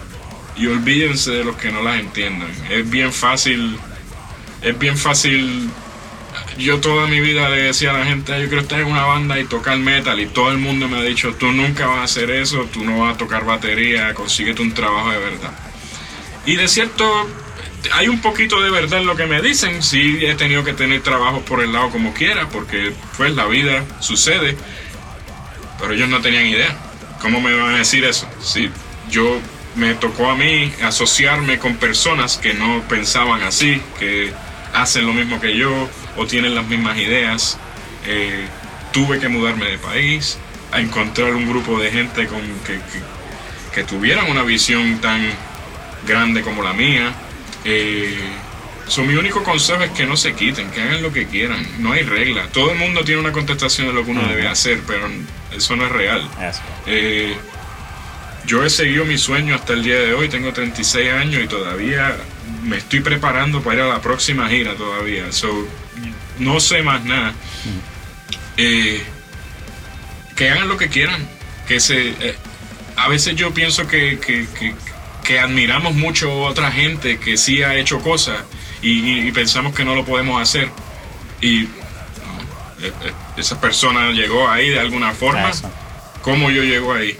[0.56, 2.50] y olvídense de los que no las entiendan.
[2.70, 3.78] Es bien fácil,
[4.62, 5.68] es bien fácil.
[6.58, 9.38] Yo toda mi vida le decía a la gente, yo quiero estar en una banda
[9.38, 12.30] y tocar metal y todo el mundo me ha dicho, tú nunca vas a hacer
[12.30, 15.52] eso, tú no vas a tocar batería, consíguete un trabajo de verdad.
[16.46, 17.04] Y de cierto,
[17.92, 19.82] hay un poquito de verdad en lo que me dicen.
[19.82, 23.84] Sí, he tenido que tener trabajo por el lado como quiera, porque pues la vida
[24.00, 24.56] sucede.
[25.80, 26.76] Pero ellos no tenían idea.
[27.20, 28.28] ¿Cómo me van a decir eso?
[28.40, 28.70] Si
[29.10, 29.40] yo
[29.76, 34.32] me tocó a mí asociarme con personas que no pensaban así, que
[34.74, 37.58] hacen lo mismo que yo o tienen las mismas ideas.
[38.06, 38.46] Eh,
[38.92, 40.38] tuve que mudarme de país,
[40.72, 42.80] a encontrar un grupo de gente con que,
[43.74, 45.22] que tuvieran una visión tan
[46.06, 47.14] grande como la mía
[47.66, 48.16] eh,
[48.98, 51.66] mi único consejo es que no se quiten, que hagan lo que quieran.
[51.78, 52.46] No hay regla.
[52.52, 55.08] Todo el mundo tiene una contestación de lo que uno debe hacer, pero
[55.52, 56.22] eso no es real.
[56.86, 57.36] Eh,
[58.46, 60.28] yo he seguido mi sueño hasta el día de hoy.
[60.28, 62.16] Tengo 36 años y todavía
[62.62, 65.32] me estoy preparando para ir a la próxima gira todavía.
[65.32, 65.48] So,
[66.38, 67.34] no sé más nada.
[68.56, 69.02] Eh,
[70.34, 71.26] que hagan lo que quieran.
[71.66, 72.36] Que se, eh,
[72.96, 74.46] a veces yo pienso que, que
[75.26, 78.38] que admiramos mucho a otra gente que sí ha hecho cosas
[78.80, 80.70] y, pensamos que no lo podemos hacer.
[81.40, 81.68] Y eh,
[83.36, 85.50] esa persona llegó ahí de alguna forma.
[86.22, 87.16] ¿Cómo yo llego ahí?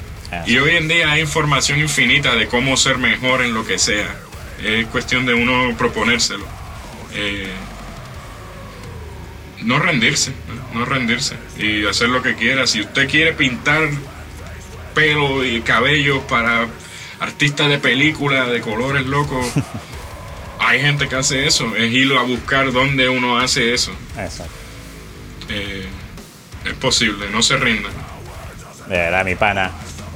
[0.46, 4.16] Y hoy en día hay información infinita de cómo ser mejor en lo que sea.
[4.62, 6.44] Es cuestión de uno proponérselo.
[7.14, 7.50] Eh,
[9.62, 10.32] no rendirse,
[10.74, 12.66] no rendirse y hacer lo que quiera.
[12.66, 13.88] Si usted quiere pintar
[14.94, 16.66] pelo y cabello para
[17.20, 19.46] artistas de película, de colores locos.
[20.58, 23.92] Hay gente que hace eso, es ir a buscar dónde uno hace eso.
[24.18, 24.52] Exacto.
[25.48, 25.86] Eh,
[26.64, 27.92] es posible, no se rindan.
[28.88, 29.70] De verdad, mi pana,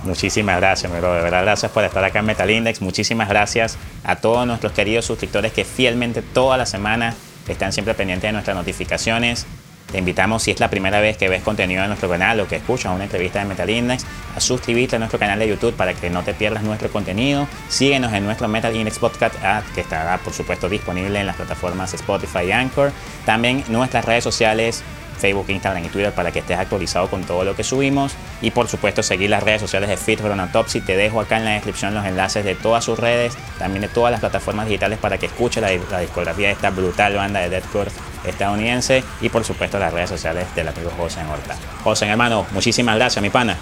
[0.04, 1.14] muchísimas gracias, mi bro.
[1.14, 2.80] De verdad, gracias por estar acá en Metal Index.
[2.80, 7.14] Muchísimas gracias a todos nuestros queridos suscriptores que fielmente toda la semana
[7.48, 9.46] están siempre pendientes de nuestras notificaciones.
[9.90, 12.56] Te invitamos, si es la primera vez que ves contenido en nuestro canal o que
[12.56, 16.10] escuchas una entrevista de Metal Index, a suscribirte a nuestro canal de YouTube para que
[16.10, 17.48] no te pierdas nuestro contenido.
[17.68, 21.92] Síguenos en nuestro Metal Index Podcast, ah, que estará por supuesto disponible en las plataformas
[21.92, 22.92] Spotify y Anchor.
[23.26, 24.84] También nuestras redes sociales,
[25.20, 28.14] Facebook, Instagram y Twitter para que estés actualizado con todo lo que subimos.
[28.42, 30.80] Y por supuesto seguir las redes sociales de Fit Autopsy.
[30.80, 34.10] Te dejo acá en la descripción los enlaces de todas sus redes, también de todas
[34.10, 37.90] las plataformas digitales para que escuche la, discografía de esta brutal banda de deathcore
[38.24, 41.56] estadounidense y por supuesto las redes sociales del amigo José Horta.
[41.84, 43.56] José, hermano, muchísimas gracias, mi pana.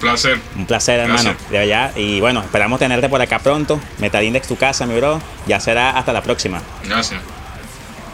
[0.00, 0.38] Placer.
[0.56, 1.34] Un placer, hermano.
[1.50, 1.92] De allá.
[1.96, 3.80] Y bueno, esperamos tenerte por acá pronto.
[3.98, 5.20] Metalindex tu casa, mi bro.
[5.46, 6.60] Ya será hasta la próxima.
[6.84, 7.22] Gracias.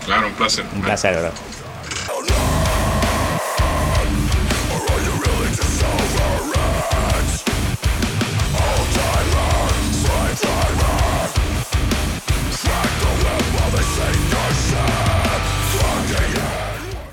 [0.04, 0.64] Claro, un placer.
[0.72, 1.49] Un placer, bro.